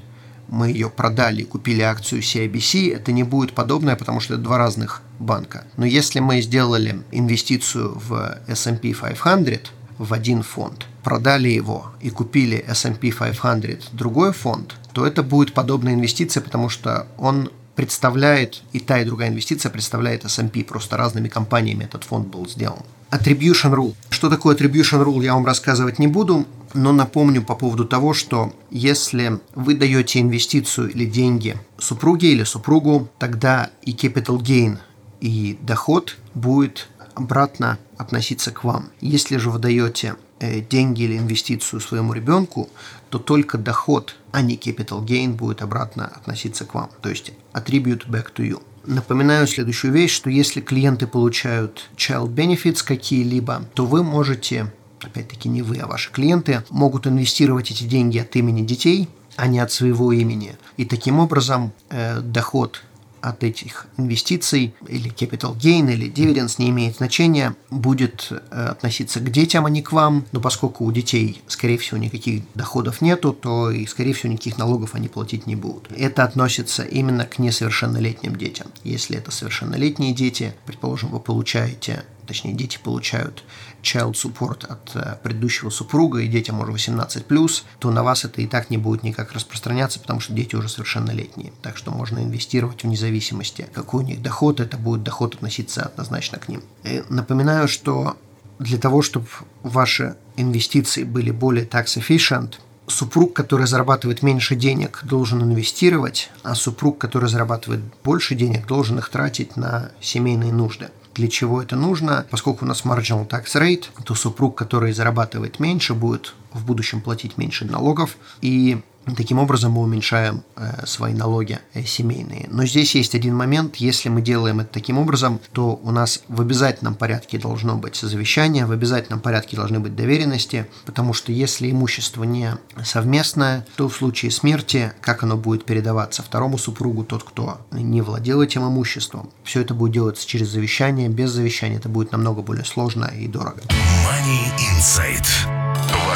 мы 0.48 0.68
ее 0.68 0.90
продали 0.90 1.42
купили 1.42 1.82
акцию 1.82 2.22
CIBC, 2.22 2.94
это 2.94 3.12
не 3.12 3.22
будет 3.22 3.52
подобное, 3.52 3.96
потому 3.96 4.20
что 4.20 4.34
это 4.34 4.42
два 4.42 4.58
разных 4.58 5.02
банка. 5.18 5.64
Но 5.76 5.86
если 5.86 6.20
мы 6.20 6.40
сделали 6.40 7.02
инвестицию 7.12 7.98
в 7.98 8.38
S&P 8.46 8.92
500 8.92 9.72
в 9.98 10.12
один 10.12 10.42
фонд, 10.42 10.86
продали 11.02 11.48
его 11.48 11.92
и 12.00 12.10
купили 12.10 12.64
S&P 12.66 13.10
500 13.10 13.92
другой 13.92 14.32
фонд, 14.32 14.74
то 14.92 15.06
это 15.06 15.22
будет 15.22 15.52
подобная 15.52 15.94
инвестиция, 15.94 16.42
потому 16.42 16.68
что 16.68 17.06
он 17.18 17.50
представляет, 17.74 18.62
и 18.72 18.80
та, 18.80 19.00
и 19.00 19.04
другая 19.04 19.28
инвестиция 19.28 19.70
представляет 19.70 20.24
S&P, 20.24 20.64
просто 20.64 20.96
разными 20.96 21.28
компаниями 21.28 21.84
этот 21.84 22.04
фонд 22.04 22.26
был 22.28 22.48
сделан. 22.48 22.82
Attribution 23.10 23.74
Rule. 23.74 23.94
Что 24.10 24.28
такое 24.28 24.54
Attribution 24.54 25.02
Rule, 25.04 25.24
я 25.24 25.34
вам 25.34 25.46
рассказывать 25.46 25.98
не 25.98 26.06
буду, 26.06 26.46
но 26.74 26.92
напомню 26.92 27.42
по 27.42 27.54
поводу 27.54 27.86
того, 27.86 28.12
что 28.12 28.52
если 28.70 29.40
вы 29.54 29.74
даете 29.74 30.20
инвестицию 30.20 30.90
или 30.90 31.06
деньги 31.06 31.56
супруге 31.78 32.32
или 32.32 32.44
супругу, 32.44 33.08
тогда 33.18 33.70
и 33.82 33.92
capital 33.92 34.38
gain, 34.38 34.78
и 35.20 35.58
доход 35.62 36.16
будет 36.34 36.88
обратно 37.14 37.78
относиться 37.96 38.52
к 38.52 38.62
вам. 38.62 38.90
Если 39.00 39.38
же 39.38 39.50
вы 39.50 39.58
даете 39.58 40.16
э, 40.38 40.60
деньги 40.60 41.02
или 41.02 41.18
инвестицию 41.18 41.80
своему 41.80 42.12
ребенку, 42.12 42.68
то 43.10 43.18
только 43.18 43.58
доход, 43.58 44.16
а 44.32 44.42
не 44.42 44.56
capital 44.56 45.04
gain 45.04 45.32
будет 45.32 45.62
обратно 45.62 46.06
относиться 46.06 46.64
к 46.64 46.74
вам. 46.74 46.90
То 47.00 47.08
есть 47.08 47.32
attribute 47.54 48.06
back 48.08 48.26
to 48.34 48.46
you. 48.46 48.62
Напоминаю 48.86 49.46
следующую 49.46 49.92
вещь, 49.92 50.12
что 50.12 50.30
если 50.30 50.60
клиенты 50.60 51.06
получают 51.06 51.90
child 51.96 52.34
benefits 52.34 52.84
какие-либо, 52.84 53.62
то 53.74 53.84
вы 53.86 54.02
можете, 54.02 54.72
опять-таки 55.02 55.48
не 55.48 55.62
вы, 55.62 55.76
а 55.78 55.86
ваши 55.86 56.10
клиенты, 56.10 56.62
могут 56.70 57.06
инвестировать 57.06 57.70
эти 57.70 57.84
деньги 57.84 58.18
от 58.18 58.34
имени 58.36 58.64
детей, 58.64 59.08
а 59.36 59.46
не 59.46 59.60
от 59.60 59.70
своего 59.70 60.12
имени. 60.12 60.56
И 60.76 60.84
таким 60.84 61.20
образом 61.20 61.72
э, 61.90 62.20
доход 62.20 62.82
от 63.20 63.44
этих 63.44 63.86
инвестиций 63.96 64.74
или 64.86 65.10
capital 65.10 65.56
gain 65.56 65.92
или 65.92 66.10
dividends 66.10 66.56
не 66.58 66.70
имеет 66.70 66.96
значения, 66.96 67.54
будет 67.70 68.28
э, 68.30 68.66
относиться 68.66 69.20
к 69.20 69.30
детям, 69.30 69.66
а 69.66 69.70
не 69.70 69.82
к 69.82 69.92
вам. 69.92 70.24
Но 70.32 70.40
поскольку 70.40 70.84
у 70.84 70.92
детей, 70.92 71.42
скорее 71.46 71.78
всего, 71.78 71.98
никаких 71.98 72.42
доходов 72.54 73.00
нету, 73.00 73.32
то 73.32 73.70
и, 73.70 73.86
скорее 73.86 74.12
всего, 74.12 74.32
никаких 74.32 74.58
налогов 74.58 74.94
они 74.94 75.08
платить 75.08 75.46
не 75.46 75.56
будут. 75.56 75.90
Это 75.96 76.24
относится 76.24 76.82
именно 76.82 77.24
к 77.24 77.38
несовершеннолетним 77.38 78.36
детям. 78.36 78.68
Если 78.84 79.16
это 79.16 79.30
совершеннолетние 79.30 80.12
дети, 80.12 80.54
предположим, 80.66 81.10
вы 81.10 81.20
получаете 81.20 82.04
точнее 82.28 82.52
дети 82.52 82.78
получают 82.82 83.42
child 83.88 84.12
support 84.12 84.66
от 84.66 84.94
э, 84.94 85.16
предыдущего 85.22 85.70
супруга, 85.70 86.20
и 86.20 86.28
детям 86.28 86.60
уже 86.60 86.72
18+, 86.72 87.62
то 87.78 87.90
на 87.90 88.02
вас 88.02 88.24
это 88.24 88.42
и 88.42 88.46
так 88.46 88.70
не 88.70 88.78
будет 88.78 89.02
никак 89.02 89.32
распространяться, 89.32 90.00
потому 90.00 90.20
что 90.20 90.32
дети 90.32 90.54
уже 90.54 90.68
совершеннолетние. 90.68 91.52
Так 91.62 91.76
что 91.76 91.90
можно 91.90 92.18
инвестировать 92.18 92.82
вне 92.82 92.96
зависимости, 92.96 93.66
какой 93.72 94.04
у 94.04 94.06
них 94.06 94.22
доход, 94.22 94.60
это 94.60 94.76
будет 94.76 95.02
доход 95.02 95.34
относиться 95.36 95.82
однозначно 95.82 96.38
к 96.38 96.48
ним. 96.48 96.62
И 96.84 97.02
напоминаю, 97.08 97.68
что 97.68 98.16
для 98.58 98.78
того, 98.78 99.02
чтобы 99.02 99.26
ваши 99.62 100.16
инвестиции 100.36 101.04
были 101.04 101.30
более 101.30 101.64
tax 101.64 101.96
efficient, 101.96 102.54
супруг, 102.86 103.34
который 103.34 103.66
зарабатывает 103.66 104.22
меньше 104.22 104.56
денег, 104.56 105.00
должен 105.04 105.42
инвестировать, 105.42 106.30
а 106.42 106.54
супруг, 106.54 106.98
который 106.98 107.28
зарабатывает 107.28 107.80
больше 108.02 108.34
денег, 108.34 108.66
должен 108.66 108.98
их 108.98 109.08
тратить 109.08 109.56
на 109.56 109.90
семейные 110.00 110.52
нужды 110.52 110.90
для 111.18 111.28
чего 111.28 111.60
это 111.60 111.76
нужно. 111.76 112.26
Поскольку 112.30 112.64
у 112.64 112.68
нас 112.68 112.84
marginal 112.84 113.28
tax 113.28 113.46
rate, 113.54 113.86
то 114.04 114.14
супруг, 114.14 114.56
который 114.56 114.92
зарабатывает 114.92 115.58
меньше, 115.58 115.92
будет 115.92 116.34
в 116.52 116.64
будущем 116.64 117.00
платить 117.00 117.36
меньше 117.36 117.64
налогов. 117.64 118.16
И 118.40 118.80
Таким 119.16 119.38
образом 119.38 119.72
мы 119.72 119.82
уменьшаем 119.82 120.42
э, 120.56 120.86
свои 120.86 121.14
налоги 121.14 121.58
э, 121.74 121.84
семейные. 121.84 122.48
Но 122.50 122.64
здесь 122.66 122.94
есть 122.94 123.14
один 123.14 123.34
момент. 123.34 123.76
Если 123.76 124.08
мы 124.08 124.22
делаем 124.22 124.60
это 124.60 124.72
таким 124.72 124.98
образом, 124.98 125.40
то 125.52 125.78
у 125.82 125.90
нас 125.90 126.22
в 126.28 126.40
обязательном 126.40 126.94
порядке 126.94 127.38
должно 127.38 127.76
быть 127.76 127.96
завещание, 127.96 128.66
в 128.66 128.72
обязательном 128.72 129.20
порядке 129.20 129.56
должны 129.56 129.80
быть 129.80 129.94
доверенности, 129.94 130.66
потому 130.86 131.12
что 131.12 131.32
если 131.32 131.70
имущество 131.70 132.24
не 132.24 132.56
совместное, 132.84 133.66
то 133.76 133.88
в 133.88 133.94
случае 133.94 134.30
смерти, 134.30 134.92
как 135.00 135.22
оно 135.22 135.36
будет 135.36 135.64
передаваться 135.64 136.22
второму 136.22 136.58
супругу, 136.58 137.04
тот, 137.04 137.24
кто 137.24 137.60
не 137.72 138.02
владел 138.02 138.42
этим 138.42 138.66
имуществом, 138.66 139.30
все 139.44 139.60
это 139.60 139.74
будет 139.74 139.92
делаться 139.92 140.26
через 140.26 140.48
завещание. 140.48 141.08
Без 141.08 141.30
завещания 141.30 141.78
это 141.78 141.88
будет 141.88 142.12
намного 142.12 142.42
более 142.42 142.64
сложно 142.64 143.04
и 143.06 143.26
дорого. 143.26 143.62
Money 143.68 144.52
Insight. 144.58 145.57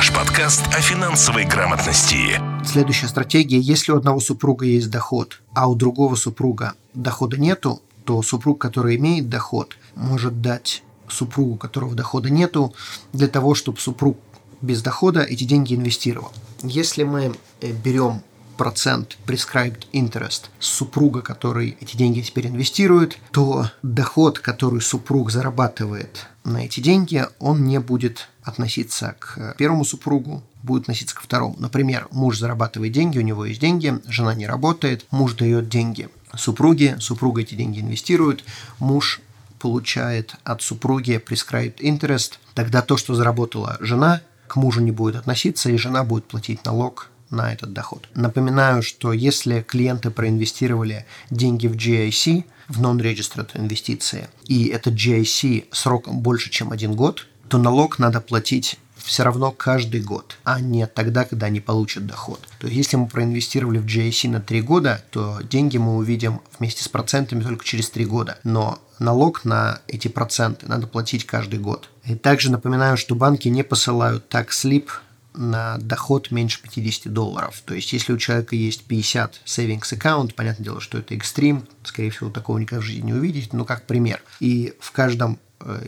Ваш 0.03 0.13
подкаст 0.13 0.67
о 0.75 0.81
финансовой 0.81 1.45
грамотности. 1.45 2.41
Следующая 2.67 3.07
стратегия. 3.07 3.61
Если 3.61 3.93
у 3.93 3.97
одного 3.97 4.19
супруга 4.19 4.67
есть 4.67 4.91
доход, 4.91 5.41
а 5.55 5.69
у 5.69 5.77
другого 5.77 6.17
супруга 6.17 6.73
дохода 6.93 7.37
нету, 7.37 7.81
то 8.05 8.21
супруг, 8.23 8.61
который 8.61 8.97
имеет 8.97 9.29
доход, 9.29 9.77
может 9.95 10.43
дать 10.43 10.83
супругу, 11.09 11.55
которого 11.55 11.95
дохода 11.95 12.31
нету, 12.31 12.75
для 13.13 13.29
того, 13.29 13.55
чтобы 13.55 13.79
супруг 13.79 14.19
без 14.61 14.83
дохода 14.83 15.23
эти 15.23 15.45
деньги 15.45 15.77
инвестировал. 15.77 16.33
Если 16.65 17.05
мы 17.05 17.33
э, 17.61 17.71
берем 17.71 18.23
процент 18.63 19.19
prescribed 19.27 19.89
interest 19.93 20.43
с 20.61 20.69
супруга, 20.69 21.21
который 21.21 21.77
эти 21.81 21.97
деньги 21.97 22.21
теперь 22.21 22.47
инвестирует, 22.47 23.19
то 23.33 23.73
доход, 23.83 24.39
который 24.39 24.81
супруг 24.81 25.33
зарабатывает 25.33 26.29
на 26.45 26.59
эти 26.59 26.79
деньги, 26.79 27.27
он 27.41 27.65
не 27.65 27.81
будет 27.81 28.29
относиться 28.45 29.17
к 29.19 29.57
первому 29.59 29.85
супругу, 29.85 30.45
будет 30.63 30.83
относиться 30.83 31.17
ко 31.17 31.23
второму. 31.23 31.57
Например, 31.59 32.07
муж 32.13 32.39
зарабатывает 32.39 32.93
деньги, 32.93 33.19
у 33.19 33.23
него 33.23 33.47
есть 33.47 33.61
деньги, 33.61 33.99
жена 34.07 34.33
не 34.33 34.47
работает, 34.47 35.07
муж 35.11 35.33
дает 35.35 35.69
деньги 35.69 36.09
супруге, 36.37 36.99
супруга 37.01 37.41
эти 37.41 37.57
деньги 37.57 37.81
инвестирует, 37.81 38.45
муж 38.79 39.21
получает 39.59 40.37
от 40.45 40.63
супруги 40.63 41.21
prescribed 41.21 41.81
interest, 41.81 42.35
тогда 42.55 42.81
то, 42.81 42.97
что 42.97 43.17
заработала 43.17 43.77
жена, 43.81 44.21
к 44.47 44.55
мужу 44.55 44.83
не 44.83 44.93
будет 44.93 45.17
относиться, 45.17 45.69
и 45.69 45.77
жена 45.77 46.05
будет 46.05 46.27
платить 46.27 46.65
налог 46.65 47.09
на 47.33 47.53
этот 47.53 47.73
доход. 47.73 48.09
Напоминаю, 48.15 48.83
что 48.83 49.13
если 49.13 49.63
клиенты 49.63 50.11
проинвестировали 50.11 51.07
деньги 51.31 51.67
в 51.67 51.75
GIC, 51.75 52.45
в 52.69 52.81
non-registered 52.81 53.51
инвестиции, 53.55 54.29
и 54.45 54.67
этот 54.67 54.95
GIC 54.95 55.67
сроком 55.73 56.21
больше, 56.21 56.51
чем 56.51 56.73
один 56.73 56.95
год, 56.95 57.27
то 57.49 57.59
налог 57.59 57.99
надо 57.99 58.21
платить 58.21 58.79
все 58.97 59.25
равно 59.25 59.51
каждый 59.51 60.01
год, 60.01 60.39
а 60.45 60.61
не 60.61 60.87
тогда, 60.87 61.25
когда 61.25 61.47
они 61.47 61.61
получат 61.61 62.07
доход. 62.07 62.41
То 62.61 62.67
есть, 62.67 62.77
если 62.77 62.97
мы 62.97 63.09
проинвестировали 63.09 63.79
в 63.79 63.87
GIC 63.87 64.29
на 64.29 64.41
3 64.41 64.63
года, 64.63 65.05
то 65.11 65.41
деньги 65.43 65.77
мы 65.77 65.97
увидим 65.97 66.41
вместе 66.59 66.85
с 66.85 66.89
процентами 66.89 67.43
только 67.43 67.65
через 67.65 67.91
3 67.91 68.05
года. 68.07 68.39
Но 68.45 68.79
налог 68.99 69.45
на 69.45 69.81
эти 69.89 70.09
проценты 70.09 70.67
надо 70.67 70.87
платить 70.87 71.27
каждый 71.27 71.59
год. 71.59 71.91
И 72.05 72.15
также 72.15 72.51
напоминаю, 72.51 72.97
что 72.97 73.15
банки 73.15 73.49
не 73.49 73.65
посылают 73.65 74.33
tax 74.33 74.49
slip 74.51 74.89
на 75.35 75.79
доход 75.79 76.31
меньше 76.31 76.61
50 76.63 77.13
долларов. 77.13 77.63
То 77.65 77.75
есть, 77.75 77.93
если 77.93 78.13
у 78.13 78.19
человека 78.19 78.57
есть 78.57 78.85
50 78.85 79.43
savings 79.45 79.95
аккаунт, 79.95 80.35
понятное 80.35 80.65
дело, 80.65 80.81
что 80.81 80.99
это 80.99 81.15
экстрим, 81.15 81.67
скорее 81.85 82.11
всего, 82.11 82.31
такого 82.31 82.59
никогда 82.59 82.83
в 82.83 82.85
жизни 82.85 83.07
не 83.07 83.15
увидите, 83.15 83.49
но 83.53 83.65
как 83.65 83.87
пример. 83.87 84.23
И 84.41 84.75
в 84.81 84.93
каждом 84.93 85.39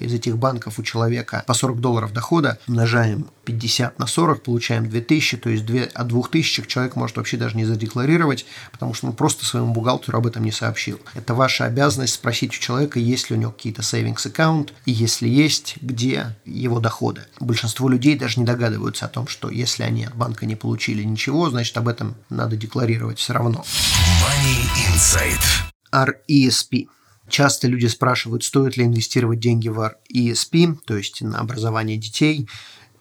из 0.01 0.13
этих 0.13 0.39
банков 0.39 0.79
у 0.79 0.83
человека 0.83 1.45
по 1.47 1.55
40 1.55 1.81
долларов 1.81 2.13
дохода, 2.13 2.59
умножаем 2.69 3.29
50 3.45 3.99
на 3.99 4.07
40, 4.07 4.43
получаем 4.43 4.89
2000, 4.89 5.37
то 5.39 5.51
есть 5.51 5.67
2, 5.67 5.81
от 5.95 6.09
2000 6.09 6.67
человек 6.67 6.97
может 6.97 7.17
вообще 7.17 7.37
даже 7.37 7.57
не 7.57 7.65
задекларировать, 7.65 8.47
потому 8.73 8.95
что 8.95 9.07
он 9.07 9.13
просто 9.15 9.45
своему 9.45 9.73
бухгалтеру 9.73 10.19
об 10.19 10.27
этом 10.27 10.45
не 10.45 10.53
сообщил. 10.53 11.01
Это 11.15 11.35
ваша 11.35 11.65
обязанность 11.65 12.15
спросить 12.15 12.55
у 12.57 12.61
человека, 12.61 12.99
есть 12.99 13.31
ли 13.31 13.37
у 13.37 13.39
него 13.39 13.53
какие-то 13.53 13.83
savings 13.83 14.27
аккаунт, 14.27 14.73
и 14.87 14.93
если 14.93 15.29
есть, 15.29 15.77
где 15.81 16.37
его 16.45 16.81
доходы. 16.81 17.23
Большинство 17.41 17.89
людей 17.89 18.17
даже 18.17 18.41
не 18.41 18.47
догадываются 18.47 19.07
о 19.07 19.09
том, 19.09 19.29
что 19.29 19.51
если 19.51 19.83
они 19.83 20.05
от 20.05 20.15
банка 20.15 20.47
не 20.47 20.57
получили 20.57 21.03
ничего, 21.03 21.51
значит 21.51 21.77
об 21.77 21.89
этом 21.89 22.15
надо 22.31 22.57
декларировать 22.57 23.19
все 23.19 23.33
равно. 23.33 23.65
Money 24.23 24.65
Insight. 24.89 25.65
RESP 25.93 26.89
Часто 27.29 27.69
люди 27.69 27.87
спрашивают, 27.87 28.45
стоит 28.45 28.77
ли 28.77 28.85
инвестировать 28.85 29.41
деньги 29.41 29.69
в 29.69 29.97
ESP, 30.15 30.79
то 30.85 30.97
есть 30.97 31.23
на 31.23 31.39
образование 31.39 31.97
детей. 31.97 32.49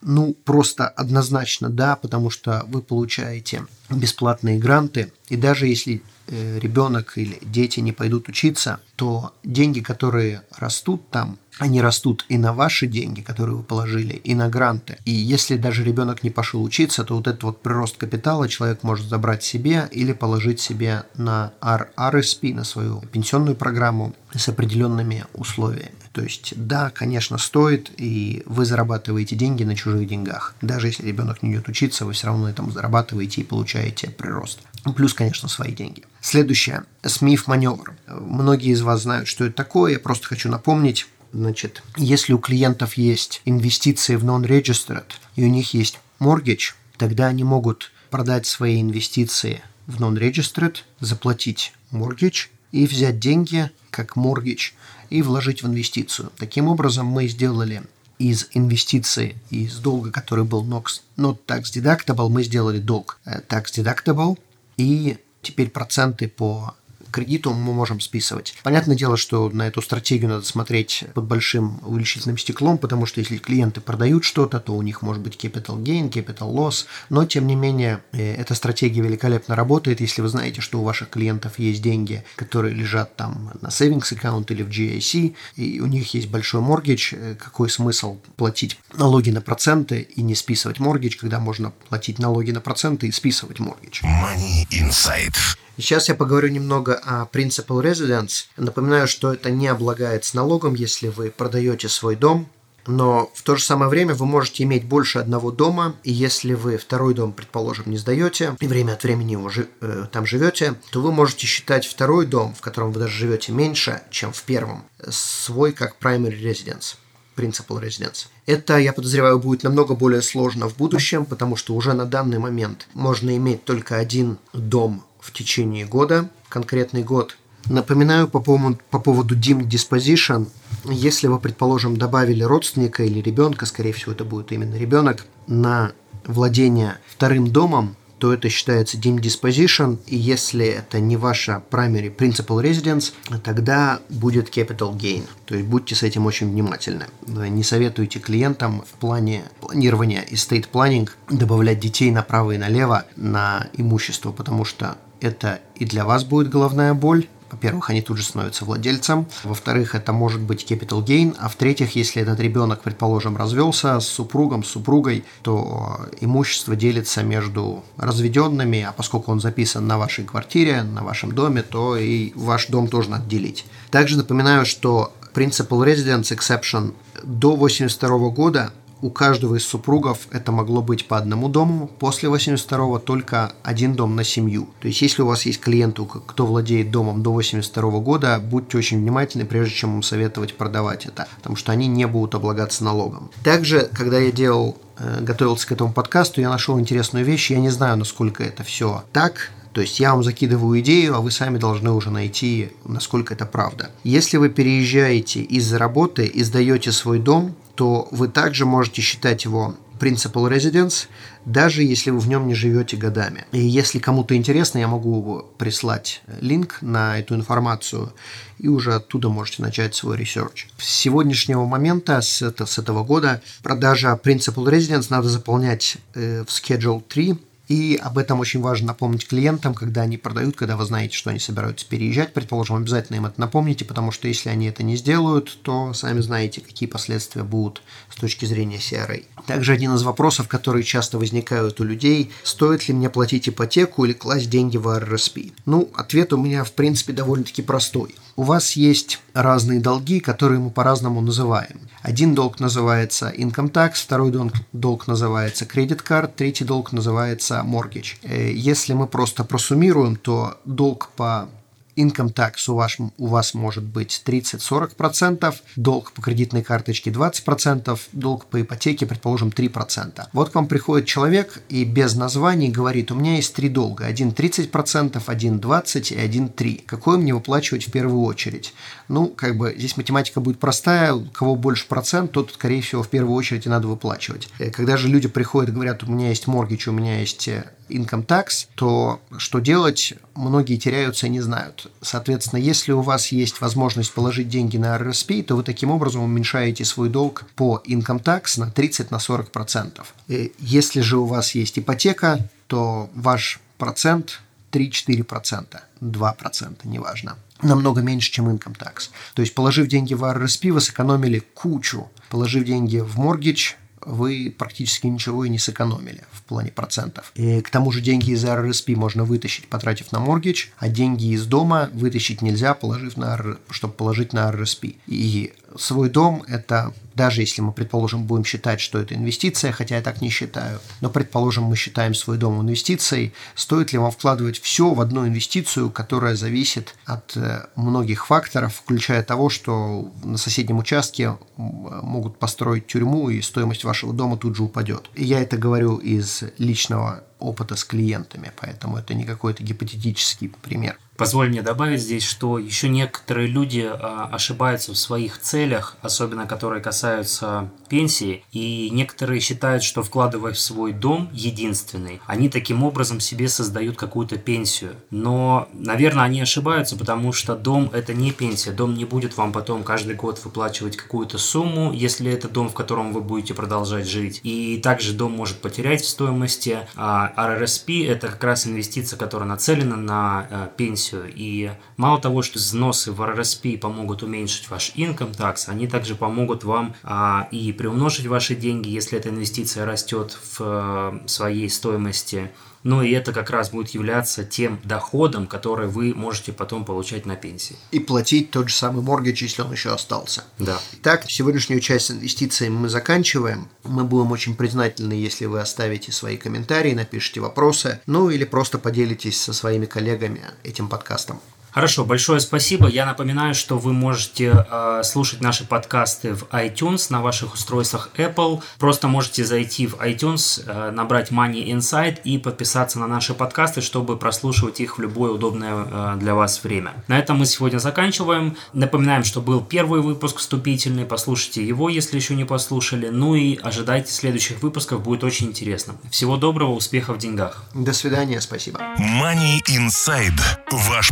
Ну, 0.01 0.33
просто 0.33 0.87
однозначно 0.87 1.69
да, 1.69 1.95
потому 1.95 2.29
что 2.29 2.63
вы 2.67 2.81
получаете 2.81 3.65
бесплатные 3.89 4.59
гранты, 4.59 5.13
и 5.29 5.37
даже 5.37 5.67
если 5.67 6.01
э, 6.27 6.59
ребенок 6.59 7.17
или 7.17 7.37
дети 7.41 7.79
не 7.79 7.93
пойдут 7.93 8.27
учиться, 8.27 8.79
то 8.95 9.33
деньги, 9.43 9.79
которые 9.79 10.41
растут 10.57 11.09
там, 11.09 11.37
они 11.59 11.81
растут 11.81 12.25
и 12.29 12.37
на 12.37 12.53
ваши 12.53 12.87
деньги, 12.87 13.21
которые 13.21 13.57
вы 13.57 13.63
положили, 13.63 14.13
и 14.13 14.35
на 14.35 14.49
гранты. 14.49 14.97
И 15.05 15.11
если 15.11 15.57
даже 15.57 15.83
ребенок 15.83 16.23
не 16.23 16.29
пошел 16.29 16.63
учиться, 16.63 17.03
то 17.03 17.15
вот 17.15 17.27
этот 17.27 17.43
вот 17.43 17.61
прирост 17.61 17.97
капитала 17.97 18.47
человек 18.49 18.83
может 18.83 19.07
забрать 19.07 19.43
себе 19.43 19.87
или 19.91 20.13
положить 20.13 20.59
себе 20.59 21.03
на 21.15 21.53
RRSP, 21.61 22.53
на 22.53 22.63
свою 22.63 23.01
пенсионную 23.11 23.55
программу 23.55 24.13
с 24.33 24.47
определенными 24.49 25.25
условиями. 25.33 25.93
То 26.11 26.21
есть, 26.21 26.53
да, 26.55 26.91
конечно, 26.91 27.37
стоит, 27.37 27.91
и 27.97 28.43
вы 28.45 28.65
зарабатываете 28.65 29.35
деньги 29.35 29.63
на 29.63 29.75
чужих 29.75 30.07
деньгах. 30.07 30.55
Даже 30.61 30.87
если 30.87 31.07
ребенок 31.07 31.41
не 31.41 31.53
идет 31.53 31.67
учиться, 31.67 32.05
вы 32.05 32.13
все 32.13 32.27
равно 32.27 32.51
там 32.53 32.71
зарабатываете 32.71 33.41
и 33.41 33.43
получаете 33.43 34.09
прирост. 34.09 34.59
Плюс, 34.95 35.13
конечно, 35.13 35.49
свои 35.49 35.71
деньги. 35.71 36.03
Следующее. 36.21 36.83
Смиф 37.03 37.47
маневр. 37.47 37.95
Многие 38.07 38.71
из 38.71 38.81
вас 38.81 39.03
знают, 39.03 39.27
что 39.27 39.45
это 39.45 39.55
такое. 39.55 39.93
Я 39.93 39.99
просто 39.99 40.27
хочу 40.27 40.49
напомнить. 40.49 41.07
Значит, 41.33 41.81
если 41.97 42.33
у 42.33 42.37
клиентов 42.37 42.93
есть 42.93 43.41
инвестиции 43.45 44.15
в 44.15 44.23
non-registered, 44.23 45.11
и 45.35 45.43
у 45.43 45.47
них 45.47 45.73
есть 45.73 45.99
mortgage, 46.19 46.73
тогда 46.97 47.27
они 47.27 47.43
могут 47.43 47.91
продать 48.11 48.45
свои 48.45 48.79
инвестиции 48.79 49.63
в 49.87 49.99
non-registered, 49.99 50.77
заплатить 50.99 51.73
mortgage 51.91 52.49
и 52.71 52.85
взять 52.85 53.19
деньги 53.19 53.71
как 53.89 54.15
mortgage 54.15 54.73
и 55.09 55.23
вложить 55.23 55.63
в 55.63 55.67
инвестицию. 55.67 56.31
Таким 56.37 56.67
образом, 56.67 57.07
мы 57.07 57.27
сделали 57.27 57.81
из 58.19 58.47
инвестиции, 58.51 59.35
из 59.49 59.77
долга, 59.77 60.11
который 60.11 60.43
был 60.43 60.63
not 60.63 61.37
tax 61.47 61.63
deductible, 61.73 62.29
мы 62.29 62.43
сделали 62.43 62.77
долг 62.77 63.19
э, 63.25 63.41
tax 63.41 63.65
deductible, 63.75 64.37
и 64.77 65.17
теперь 65.41 65.71
проценты 65.71 66.27
по 66.27 66.75
кредиту 67.13 67.53
мы 67.53 67.73
можем 67.73 68.01
списывать. 68.01 68.55
Понятное 68.63 68.97
дело, 68.97 69.15
что 69.15 69.49
на 69.49 69.67
эту 69.67 69.81
стратегию 69.81 70.29
надо 70.29 70.45
смотреть 70.45 71.05
под 71.13 71.25
большим 71.25 71.79
увеличительным 71.85 72.37
стеклом, 72.37 72.77
потому 72.77 73.05
что 73.05 73.21
если 73.21 73.37
клиенты 73.37 73.79
продают 73.79 74.25
что-то, 74.25 74.59
то 74.59 74.73
у 74.73 74.81
них 74.81 75.01
может 75.01 75.21
быть 75.21 75.37
capital 75.41 75.81
gain, 75.81 76.09
capital 76.09 76.51
loss, 76.51 76.85
но 77.09 77.25
тем 77.25 77.47
не 77.47 77.55
менее 77.55 78.03
э, 78.11 78.35
эта 78.35 78.55
стратегия 78.55 79.01
великолепно 79.01 79.55
работает, 79.55 80.01
если 80.01 80.21
вы 80.21 80.27
знаете, 80.27 80.59
что 80.59 80.81
у 80.81 80.83
ваших 80.83 81.09
клиентов 81.09 81.59
есть 81.59 81.81
деньги, 81.81 82.23
которые 82.35 82.73
лежат 82.73 83.15
там 83.15 83.51
на 83.61 83.67
savings 83.67 84.13
аккаунт 84.13 84.49
или 84.51 84.63
в 84.63 84.69
GIC, 84.69 85.35
и 85.55 85.79
у 85.79 85.85
них 85.85 86.13
есть 86.13 86.29
большой 86.29 86.61
mortgage, 86.61 87.15
э, 87.15 87.35
какой 87.35 87.69
смысл 87.69 88.17
платить 88.35 88.79
налоги 88.93 89.29
на 89.29 89.41
проценты 89.41 90.01
и 90.01 90.21
не 90.23 90.35
списывать 90.35 90.79
mortgage, 90.79 91.17
когда 91.17 91.39
можно 91.39 91.71
платить 91.89 92.19
налоги 92.19 92.51
на 92.51 92.61
проценты 92.61 93.07
и 93.07 93.11
списывать 93.11 93.59
mortgage. 93.59 94.01
Money 94.03 94.67
Insight. 94.71 95.37
Сейчас 95.77 96.07
я 96.07 96.15
поговорю 96.15 96.49
немного 96.49 96.95
о 96.95 97.25
Principal 97.25 97.81
Residence. 97.81 98.45
Напоминаю, 98.57 99.07
что 99.07 99.33
это 99.33 99.49
не 99.49 99.67
облагается 99.67 100.35
налогом, 100.35 100.75
если 100.75 101.07
вы 101.07 101.31
продаете 101.31 101.89
свой 101.89 102.15
дом, 102.15 102.47
но 102.85 103.31
в 103.33 103.41
то 103.41 103.55
же 103.55 103.63
самое 103.63 103.89
время 103.89 104.13
вы 104.13 104.25
можете 104.25 104.63
иметь 104.63 104.85
больше 104.85 105.17
одного 105.17 105.51
дома, 105.51 105.95
и 106.03 106.11
если 106.11 106.53
вы 106.53 106.77
второй 106.77 107.13
дом, 107.15 107.31
предположим, 107.31 107.85
не 107.87 107.97
сдаете, 107.97 108.55
и 108.59 108.67
время 108.67 108.93
от 108.93 109.03
времени 109.03 109.31
его 109.31 109.49
жи- 109.49 109.69
э, 109.81 110.05
там 110.11 110.25
живете, 110.25 110.75
то 110.91 111.01
вы 111.01 111.11
можете 111.11 111.47
считать 111.47 111.85
второй 111.87 112.27
дом, 112.27 112.53
в 112.53 112.61
котором 112.61 112.91
вы 112.91 112.99
даже 112.99 113.17
живете 113.17 113.51
меньше, 113.51 114.01
чем 114.11 114.31
в 114.31 114.43
первом, 114.43 114.83
свой 115.09 115.71
как 115.71 115.95
primary 115.99 116.39
residence. 116.39 116.97
Principal 117.35 117.81
Residence. 117.81 118.27
Это, 118.45 118.77
я 118.77 118.93
подозреваю, 118.93 119.39
будет 119.39 119.63
намного 119.63 119.95
более 119.95 120.21
сложно 120.21 120.69
в 120.69 120.77
будущем, 120.77 121.25
потому 121.25 121.55
что 121.55 121.73
уже 121.73 121.93
на 121.93 122.05
данный 122.05 122.37
момент 122.37 122.87
можно 122.93 123.35
иметь 123.35 123.63
только 123.63 123.95
один 123.95 124.37
дом 124.53 125.03
в 125.23 125.31
течение 125.31 125.85
года, 125.85 126.29
конкретный 126.49 127.03
год. 127.03 127.37
Напоминаю 127.65 128.27
по 128.27 128.41
поводу, 128.41 128.77
по 128.89 128.99
поводу 128.99 129.37
deemed 129.37 129.69
disposition. 129.69 130.47
Если 130.83 131.27
вы, 131.27 131.39
предположим, 131.39 131.95
добавили 131.95 132.43
родственника 132.43 133.03
или 133.03 133.21
ребенка, 133.21 133.65
скорее 133.65 133.93
всего, 133.93 134.11
это 134.11 134.25
будет 134.25 134.51
именно 134.51 134.75
ребенок, 134.75 135.25
на 135.47 135.93
владение 136.25 136.97
вторым 137.07 137.47
домом, 137.47 137.95
то 138.17 138.33
это 138.33 138.47
считается 138.47 138.97
deemed 138.97 139.19
disposition, 139.19 139.97
и 140.07 140.15
если 140.15 140.65
это 140.65 141.01
не 141.01 141.17
ваша 141.17 141.61
primary 141.69 142.13
principal 142.15 142.63
residence, 142.63 143.11
тогда 143.43 143.99
будет 144.09 144.47
capital 144.55 144.95
gain. 144.95 145.23
То 145.45 145.55
есть 145.55 145.67
будьте 145.67 145.95
с 145.95 146.03
этим 146.03 146.25
очень 146.25 146.49
внимательны. 146.49 147.05
Не 147.27 147.63
советуйте 147.63 148.19
клиентам 148.19 148.81
в 148.81 148.97
плане 148.99 149.43
планирования 149.59 150.23
estate 150.23 150.67
planning 150.71 151.09
добавлять 151.29 151.81
детей 151.81 152.11
направо 152.11 152.51
и 152.51 152.57
налево 152.57 153.05
на 153.17 153.67
имущество, 153.73 154.31
потому 154.31 154.63
что 154.63 154.97
это 155.23 155.59
и 155.75 155.85
для 155.85 156.05
вас 156.05 156.23
будет 156.23 156.49
головная 156.49 156.93
боль, 156.93 157.27
во-первых, 157.53 157.91
они 157.91 158.01
тут 158.01 158.17
же 158.17 158.23
становятся 158.23 158.65
владельцем. 158.65 159.27
Во-вторых, 159.43 159.93
это 159.93 160.11
может 160.11 160.41
быть 160.41 160.65
capital 160.69 161.05
gain. 161.05 161.35
А 161.39 161.49
в-третьих, 161.49 161.95
если 161.95 162.19
этот 162.23 162.39
ребенок, 162.39 162.81
предположим, 162.81 163.37
развелся 163.37 163.99
с 163.99 164.07
супругом, 164.07 164.63
с 164.63 164.69
супругой, 164.69 165.23
то 165.43 166.07
имущество 166.19 166.75
делится 166.75 167.21
между 167.21 167.83
разведенными, 167.97 168.81
а 168.81 168.91
поскольку 168.91 169.31
он 169.31 169.39
записан 169.39 169.85
на 169.85 169.99
вашей 169.99 170.25
квартире, 170.25 170.81
на 170.81 171.03
вашем 171.03 171.31
доме, 171.31 171.61
то 171.61 171.95
и 171.95 172.33
ваш 172.33 172.67
дом 172.67 172.87
тоже 172.87 173.11
надо 173.11 173.29
делить. 173.29 173.65
Также 173.91 174.17
напоминаю, 174.17 174.65
что 174.65 175.13
Principal 175.35 175.85
Residence 175.85 176.35
Exception 176.35 176.93
до 177.23 177.53
1982 177.53 178.29
года 178.29 178.71
у 179.03 179.09
каждого 179.09 179.55
из 179.55 179.65
супругов 179.65 180.29
это 180.31 180.53
могло 180.53 180.81
быть 180.81 181.09
по 181.09 181.17
одному 181.17 181.49
дому, 181.49 181.91
после 181.99 182.29
82-го 182.29 182.99
только 182.99 183.51
один 183.61 183.95
дом 183.95 184.15
на 184.15 184.23
семью. 184.23 184.69
То 184.79 184.87
есть, 184.87 185.01
если 185.01 185.21
у 185.23 185.27
вас 185.27 185.45
есть 185.45 185.59
клиенты, 185.59 186.03
кто 186.25 186.45
владеет 186.45 186.89
домом 186.89 187.21
до 187.21 187.33
82 187.33 187.83
-го 187.83 188.01
года, 188.01 188.39
будьте 188.39 188.77
очень 188.77 189.01
внимательны, 189.01 189.45
прежде 189.45 189.75
чем 189.75 189.95
им 189.97 190.03
советовать 190.03 190.55
продавать 190.55 191.05
это, 191.05 191.27
потому 191.35 191.57
что 191.57 191.73
они 191.73 191.87
не 191.87 192.07
будут 192.07 192.33
облагаться 192.35 192.85
налогом. 192.85 193.29
Также, 193.43 193.89
когда 193.93 194.19
я 194.19 194.31
делал 194.31 194.77
э, 194.97 195.19
готовился 195.21 195.67
к 195.67 195.73
этому 195.73 195.91
подкасту, 195.91 196.39
я 196.39 196.49
нашел 196.49 196.79
интересную 196.79 197.25
вещь. 197.25 197.51
Я 197.51 197.59
не 197.59 197.69
знаю, 197.69 197.97
насколько 197.97 198.41
это 198.41 198.63
все 198.63 199.03
так, 199.11 199.51
то 199.73 199.81
есть 199.81 199.99
я 199.99 200.13
вам 200.13 200.23
закидываю 200.23 200.79
идею, 200.79 201.15
а 201.15 201.19
вы 201.19 201.31
сами 201.31 201.57
должны 201.57 201.91
уже 201.91 202.11
найти, 202.11 202.69
насколько 202.85 203.33
это 203.33 203.45
правда. 203.45 203.89
Если 204.03 204.37
вы 204.37 204.49
переезжаете 204.49 205.41
из-за 205.41 205.79
работы 205.79 206.25
и 206.25 206.43
сдаете 206.43 206.91
свой 206.91 207.19
дом, 207.19 207.55
то 207.75 208.07
вы 208.11 208.27
также 208.27 208.65
можете 208.65 209.01
считать 209.01 209.45
его 209.45 209.75
principal 209.99 210.49
residence, 210.49 211.07
даже 211.45 211.83
если 211.83 212.11
вы 212.11 212.19
в 212.19 212.27
нем 212.27 212.47
не 212.47 212.55
живете 212.55 212.97
годами. 212.97 213.45
И 213.51 213.59
если 213.59 213.99
кому-то 213.99 214.35
интересно, 214.35 214.79
я 214.79 214.87
могу 214.87 215.45
прислать 215.57 216.21
link 216.41 216.79
на 216.81 217.19
эту 217.19 217.35
информацию, 217.35 218.13
и 218.59 218.67
уже 218.67 218.95
оттуда 218.95 219.29
можете 219.29 219.61
начать 219.61 219.95
свой 219.95 220.17
research. 220.17 220.67
С 220.77 220.89
сегодняшнего 220.89 221.65
момента, 221.65 222.21
с, 222.21 222.41
это, 222.41 222.65
с 222.65 222.77
этого 222.77 223.03
года, 223.03 223.41
продажа 223.61 224.19
principal 224.21 224.65
residence 224.65 225.07
надо 225.09 225.29
заполнять 225.29 225.97
э, 226.15 226.43
в 226.43 226.49
Schedule 226.49 227.01
3, 227.07 227.37
и 227.73 227.95
об 227.95 228.19
этом 228.19 228.39
очень 228.39 228.61
важно 228.61 228.87
напомнить 228.87 229.27
клиентам, 229.27 229.73
когда 229.73 230.01
они 230.01 230.17
продают, 230.17 230.55
когда 230.55 230.77
вы 230.77 230.85
знаете, 230.85 231.17
что 231.17 231.31
они 231.31 231.39
собираются 231.39 231.87
переезжать. 231.87 232.31
Предположим, 232.31 232.75
обязательно 232.75 233.15
им 233.15 233.25
это 233.25 233.41
напомните, 233.41 233.83
потому 233.83 234.11
что 234.11 234.27
если 234.27 234.49
они 234.49 234.67
это 234.67 234.83
не 234.83 234.95
сделают, 234.95 235.57
то 235.63 235.91
сами 235.93 236.19
знаете, 236.19 236.61
какие 236.61 236.87
последствия 236.87 237.41
будут 237.41 237.81
с 238.11 238.15
точки 238.15 238.45
зрения 238.45 238.77
CRA. 238.77 239.23
Также 239.47 239.73
один 239.73 239.95
из 239.95 240.03
вопросов, 240.03 240.47
которые 240.47 240.83
часто 240.83 241.17
возникают 241.17 241.79
у 241.81 241.83
людей, 241.83 242.31
стоит 242.43 242.87
ли 242.87 242.93
мне 242.93 243.09
платить 243.09 243.49
ипотеку 243.49 244.05
или 244.05 244.13
класть 244.13 244.51
деньги 244.51 244.77
в 244.77 244.87
RRSP? 244.87 245.53
Ну, 245.65 245.89
ответ 245.95 246.31
у 246.31 246.37
меня, 246.37 246.63
в 246.63 246.73
принципе, 246.73 247.11
довольно-таки 247.11 247.63
простой. 247.63 248.13
У 248.35 248.43
вас 248.43 248.71
есть 248.73 249.21
разные 249.33 249.79
долги, 249.79 250.19
которые 250.19 250.59
мы 250.59 250.71
по-разному 250.71 251.21
называем. 251.21 251.81
Один 252.01 252.33
долг 252.33 252.59
называется 252.59 253.29
income 253.29 253.71
tax, 253.71 253.93
второй 253.95 254.31
долг, 254.31 254.53
долг 254.71 255.07
называется 255.07 255.65
credit 255.65 256.03
card, 256.03 256.31
третий 256.35 256.65
долг 256.65 256.91
называется 256.91 257.63
mortgage. 257.65 258.17
Э, 258.23 258.51
если 258.51 258.93
мы 258.93 259.05
просто 259.05 259.43
просуммируем, 259.43 260.15
то 260.15 260.57
долг 260.65 261.11
по 261.15 261.47
income 261.95 262.33
tax 262.33 262.69
у 262.69 262.75
вас, 262.75 262.97
у 263.17 263.27
вас 263.27 263.53
может 263.53 263.83
быть 263.83 264.21
30-40%, 264.25 265.53
долг 265.75 266.11
по 266.11 266.21
кредитной 266.21 266.63
карточке 266.63 267.11
20%, 267.11 267.99
долг 268.11 268.45
по 268.45 268.61
ипотеке, 268.61 269.05
предположим, 269.05 269.49
3%. 269.49 270.27
Вот 270.33 270.49
к 270.49 270.55
вам 270.55 270.67
приходит 270.67 271.07
человек 271.07 271.61
и 271.69 271.83
без 271.83 272.15
названий 272.15 272.69
говорит, 272.69 273.11
у 273.11 273.15
меня 273.15 273.35
есть 273.35 273.53
три 273.53 273.69
долга, 273.69 274.05
один 274.05 274.29
30%, 274.29 275.21
один 275.25 275.59
20% 275.59 276.13
и 276.13 276.19
один 276.19 276.47
3%. 276.47 276.83
Какой 276.85 277.17
мне 277.17 277.33
выплачивать 277.33 277.87
в 277.87 277.91
первую 277.91 278.21
очередь? 278.21 278.73
Ну, 279.07 279.27
как 279.27 279.57
бы 279.57 279.73
здесь 279.77 279.97
математика 279.97 280.39
будет 280.39 280.59
простая, 280.59 281.13
у 281.13 281.25
кого 281.25 281.55
больше 281.55 281.87
процент, 281.87 282.31
тот, 282.31 282.51
скорее 282.53 282.81
всего, 282.81 283.03
в 283.03 283.09
первую 283.09 283.35
очередь 283.35 283.65
и 283.65 283.69
надо 283.69 283.87
выплачивать. 283.87 284.49
Э, 284.59 284.69
когда 284.69 284.97
же 284.97 285.07
люди 285.07 285.27
приходят 285.27 285.69
и 285.69 285.73
говорят, 285.73 286.03
у 286.03 286.11
меня 286.11 286.29
есть 286.29 286.47
моргич, 286.47 286.87
у 286.87 286.91
меня 286.91 287.19
есть 287.19 287.47
э, 287.47 287.65
income 287.89 288.25
tax, 288.25 288.67
то 288.75 289.21
что 289.37 289.59
делать, 289.59 290.13
многие 290.35 290.77
теряются 290.77 291.27
и 291.27 291.29
не 291.29 291.41
знают. 291.41 291.91
Соответственно, 292.01 292.59
если 292.59 292.91
у 292.91 293.01
вас 293.01 293.31
есть 293.31 293.61
возможность 293.61 294.13
положить 294.13 294.49
деньги 294.49 294.77
на 294.77 294.95
RRSP, 294.97 295.43
то 295.43 295.55
вы 295.55 295.63
таким 295.63 295.91
образом 295.91 296.23
уменьшаете 296.23 296.85
свой 296.85 297.09
долг 297.09 297.45
по 297.55 297.81
income 297.85 298.23
tax 298.23 298.59
на 298.59 298.69
30-40%. 298.69 300.01
И 300.27 300.53
если 300.59 301.01
же 301.01 301.17
у 301.17 301.25
вас 301.25 301.55
есть 301.55 301.79
ипотека, 301.79 302.49
то 302.67 303.09
ваш 303.13 303.59
процент 303.77 304.41
3-4%, 304.71 305.79
2%, 306.01 306.77
неважно 306.83 307.37
намного 307.63 308.01
меньше, 308.01 308.31
чем 308.31 308.49
income 308.49 308.77
tax. 308.77 309.09
То 309.35 309.41
есть, 309.41 309.55
положив 309.55 309.87
деньги 309.87 310.13
в 310.13 310.23
RRSP, 310.23 310.71
вы 310.71 310.81
сэкономили 310.81 311.39
кучу. 311.53 312.09
Положив 312.29 312.65
деньги 312.65 312.97
в 312.97 313.19
mortgage, 313.19 313.75
вы 314.05 314.53
практически 314.57 315.07
ничего 315.07 315.45
и 315.45 315.49
не 315.49 315.59
сэкономили 315.59 316.23
в 316.31 316.43
плане 316.43 316.71
процентов. 316.71 317.31
И 317.35 317.61
к 317.61 317.69
тому 317.69 317.91
же 317.91 318.01
деньги 318.01 318.31
из 318.31 318.43
RRSP 318.43 318.95
можно 318.95 319.23
вытащить, 319.23 319.67
потратив 319.67 320.11
на 320.11 320.19
моргидж, 320.19 320.67
а 320.77 320.89
деньги 320.89 321.33
из 321.33 321.45
дома 321.45 321.89
вытащить 321.93 322.41
нельзя, 322.41 322.73
положив 322.73 323.17
на, 323.17 323.57
чтобы 323.69 323.93
положить 323.93 324.33
на 324.33 324.49
RRSP. 324.51 324.95
И 325.07 325.53
свой 325.77 326.09
дом– 326.09 326.43
это 326.47 326.93
даже 327.15 327.41
если 327.41 327.61
мы, 327.61 327.71
предположим, 327.71 328.23
будем 328.23 328.45
считать, 328.45 328.79
что 328.79 328.99
это 328.99 329.15
инвестиция, 329.15 329.71
хотя 329.71 329.97
я 329.97 330.01
так 330.01 330.21
не 330.21 330.29
считаю, 330.29 330.79
но, 331.01 331.09
предположим, 331.09 331.65
мы 331.65 331.75
считаем 331.75 332.13
свой 332.13 332.37
дом 332.37 332.61
инвестицией, 332.61 333.33
стоит 333.55 333.93
ли 333.93 333.99
вам 333.99 334.11
вкладывать 334.11 334.59
все 334.59 334.93
в 334.93 335.01
одну 335.01 335.27
инвестицию, 335.27 335.91
которая 335.91 336.35
зависит 336.35 336.95
от 337.05 337.35
э, 337.37 337.67
многих 337.75 338.27
факторов, 338.27 338.75
включая 338.75 339.23
того, 339.23 339.49
что 339.49 340.11
на 340.23 340.37
соседнем 340.37 340.79
участке 340.79 341.37
могут 341.57 342.39
построить 342.39 342.87
тюрьму, 342.87 343.29
и 343.29 343.41
стоимость 343.41 343.83
вашего 343.83 344.13
дома 344.13 344.37
тут 344.37 344.55
же 344.55 344.63
упадет. 344.63 345.09
И 345.13 345.23
я 345.23 345.41
это 345.41 345.57
говорю 345.57 345.97
из 345.97 346.43
личного 346.57 347.23
опыта 347.39 347.75
с 347.75 347.83
клиентами, 347.83 348.51
поэтому 348.59 348.97
это 348.97 349.13
не 349.13 349.25
какой-то 349.25 349.63
гипотетический 349.63 350.49
пример. 350.49 350.97
Позволь 351.15 351.49
мне 351.49 351.61
добавить 351.61 352.01
здесь, 352.01 352.23
что 352.23 352.57
еще 352.57 352.89
некоторые 352.89 353.47
люди 353.47 353.87
а, 353.87 354.29
ошибаются 354.31 354.93
в 354.93 354.97
своих 354.97 355.39
целях, 355.39 355.95
особенно 356.01 356.47
которые 356.47 356.81
касаются 356.81 357.69
пенсии, 357.87 358.43
и 358.51 358.89
некоторые 358.91 359.39
считают, 359.39 359.83
что 359.83 360.01
вкладывая 360.01 360.53
в 360.53 360.59
свой 360.59 360.91
дом 360.91 361.29
единственный, 361.31 362.19
они 362.25 362.49
таким 362.49 362.83
образом 362.83 363.19
себе 363.19 363.47
создают 363.47 363.95
какую-то 363.95 364.37
пенсию. 364.37 364.95
Но, 365.11 365.69
наверное, 365.73 366.23
они 366.23 366.41
ошибаются, 366.41 366.97
потому 366.97 367.31
что 367.31 367.55
дом 367.55 367.91
это 367.93 368.13
не 368.13 368.31
пенсия. 368.31 368.71
Дом 368.71 368.95
не 368.95 369.05
будет 369.05 369.37
вам 369.37 369.51
потом 369.51 369.83
каждый 369.83 370.15
год 370.15 370.43
выплачивать 370.43 370.97
какую-то 370.97 371.37
сумму, 371.37 371.93
если 371.93 372.31
это 372.31 372.49
дом, 372.49 372.69
в 372.69 372.73
котором 372.73 373.13
вы 373.13 373.21
будете 373.21 373.53
продолжать 373.53 374.07
жить. 374.07 374.39
И 374.43 374.79
также 374.81 375.13
дом 375.13 375.33
может 375.33 375.57
потерять 375.57 376.01
в 376.01 376.09
стоимости. 376.09 376.79
А 376.95 377.31
RRSP 377.37 378.07
это 378.07 378.29
как 378.29 378.43
раз 378.43 378.65
инвестиция, 378.65 379.17
которая 379.17 379.47
нацелена 379.47 379.95
на 379.95 380.47
а, 380.49 380.67
пенсию 380.75 381.02
пенсию. 381.03 381.31
И 381.35 381.71
мало 381.97 382.19
того, 382.19 382.41
что 382.41 382.59
взносы 382.59 383.11
в 383.11 383.23
РРСП 383.23 383.79
помогут 383.81 384.23
уменьшить 384.23 384.69
ваш 384.69 384.93
income 384.95 385.35
tax, 385.35 385.65
они 385.67 385.87
также 385.87 386.15
помогут 386.15 386.63
вам 386.63 386.95
а, 387.03 387.47
и 387.51 387.71
приумножить 387.73 388.27
ваши 388.27 388.55
деньги, 388.55 388.89
если 388.89 389.17
эта 389.17 389.29
инвестиция 389.29 389.85
растет 389.85 390.31
в 390.31 390.57
а, 390.61 391.23
своей 391.27 391.69
стоимости 391.69 392.51
но 392.83 393.03
и 393.03 393.11
это 393.11 393.33
как 393.33 393.49
раз 393.49 393.71
будет 393.71 393.89
являться 393.89 394.43
тем 394.43 394.79
доходом, 394.83 395.47
который 395.47 395.87
вы 395.87 396.13
можете 396.13 396.51
потом 396.51 396.85
получать 396.85 397.25
на 397.25 397.35
пенсии. 397.35 397.75
И 397.91 397.99
платить 397.99 398.51
тот 398.51 398.69
же 398.69 398.75
самый 398.75 399.03
моргидж, 399.03 399.43
если 399.43 399.61
он 399.61 399.71
еще 399.71 399.93
остался. 399.93 400.43
Да. 400.59 400.79
Так, 401.01 401.29
сегодняшнюю 401.29 401.79
часть 401.79 402.07
с 402.07 402.11
инвестициями 402.11 402.75
мы 402.75 402.89
заканчиваем. 402.89 403.67
Мы 403.83 404.03
будем 404.03 404.31
очень 404.31 404.55
признательны, 404.55 405.13
если 405.13 405.45
вы 405.45 405.61
оставите 405.61 406.11
свои 406.11 406.37
комментарии, 406.37 406.93
напишите 406.93 407.39
вопросы, 407.39 408.01
ну 408.05 408.29
или 408.29 408.43
просто 408.43 408.79
поделитесь 408.79 409.41
со 409.41 409.53
своими 409.53 409.85
коллегами 409.85 410.41
этим 410.63 410.89
подкастом. 410.89 411.39
Хорошо, 411.73 412.05
большое 412.05 412.39
спасибо. 412.39 412.87
Я 412.87 413.07
напоминаю, 413.07 413.55
что 413.55 413.79
вы 413.79 413.93
можете 413.93 414.65
э, 414.69 415.01
слушать 415.03 415.41
наши 415.41 415.65
подкасты 415.65 416.35
в 416.35 416.43
iTunes 416.51 417.07
на 417.09 417.21
ваших 417.21 417.55
устройствах 417.55 418.11
Apple. 418.15 418.61
Просто 418.77 419.07
можете 419.07 419.43
зайти 419.43 419.87
в 419.87 419.95
iTunes, 419.95 420.63
э, 420.67 420.91
набрать 420.91 421.31
Money 421.31 421.65
Insight 421.65 422.21
и 422.23 422.37
подписаться 422.37 422.99
на 422.99 423.07
наши 423.07 423.33
подкасты, 423.33 423.81
чтобы 423.81 424.17
прослушивать 424.17 424.81
их 424.81 424.99
в 424.99 425.01
любое 425.01 425.31
удобное 425.31 425.73
э, 425.89 426.15
для 426.17 426.35
вас 426.35 426.63
время. 426.63 426.93
На 427.07 427.17
этом 427.17 427.37
мы 427.37 427.47
сегодня 427.47 427.79
заканчиваем. 427.79 428.55
Напоминаем, 428.73 429.23
что 429.23 429.41
был 429.41 429.59
первый 429.61 430.01
выпуск 430.01 430.37
вступительный. 430.37 431.05
Послушайте 431.05 431.65
его, 431.65 431.89
если 431.89 432.17
еще 432.17 432.35
не 432.35 432.45
послушали. 432.45 433.09
Ну 433.09 433.33
и 433.33 433.57
ожидайте 433.57 434.11
следующих 434.11 434.61
выпусков, 434.61 435.01
будет 435.01 435.23
очень 435.23 435.47
интересно. 435.47 435.95
Всего 436.11 436.37
доброго, 436.37 436.73
успехов 436.73 437.15
в 437.15 437.19
деньгах. 437.19 437.63
До 437.73 437.93
свидания, 437.93 438.41
спасибо. 438.41 438.79
Money 438.99 439.59
Inside. 439.67 440.39
Ваш 440.71 441.11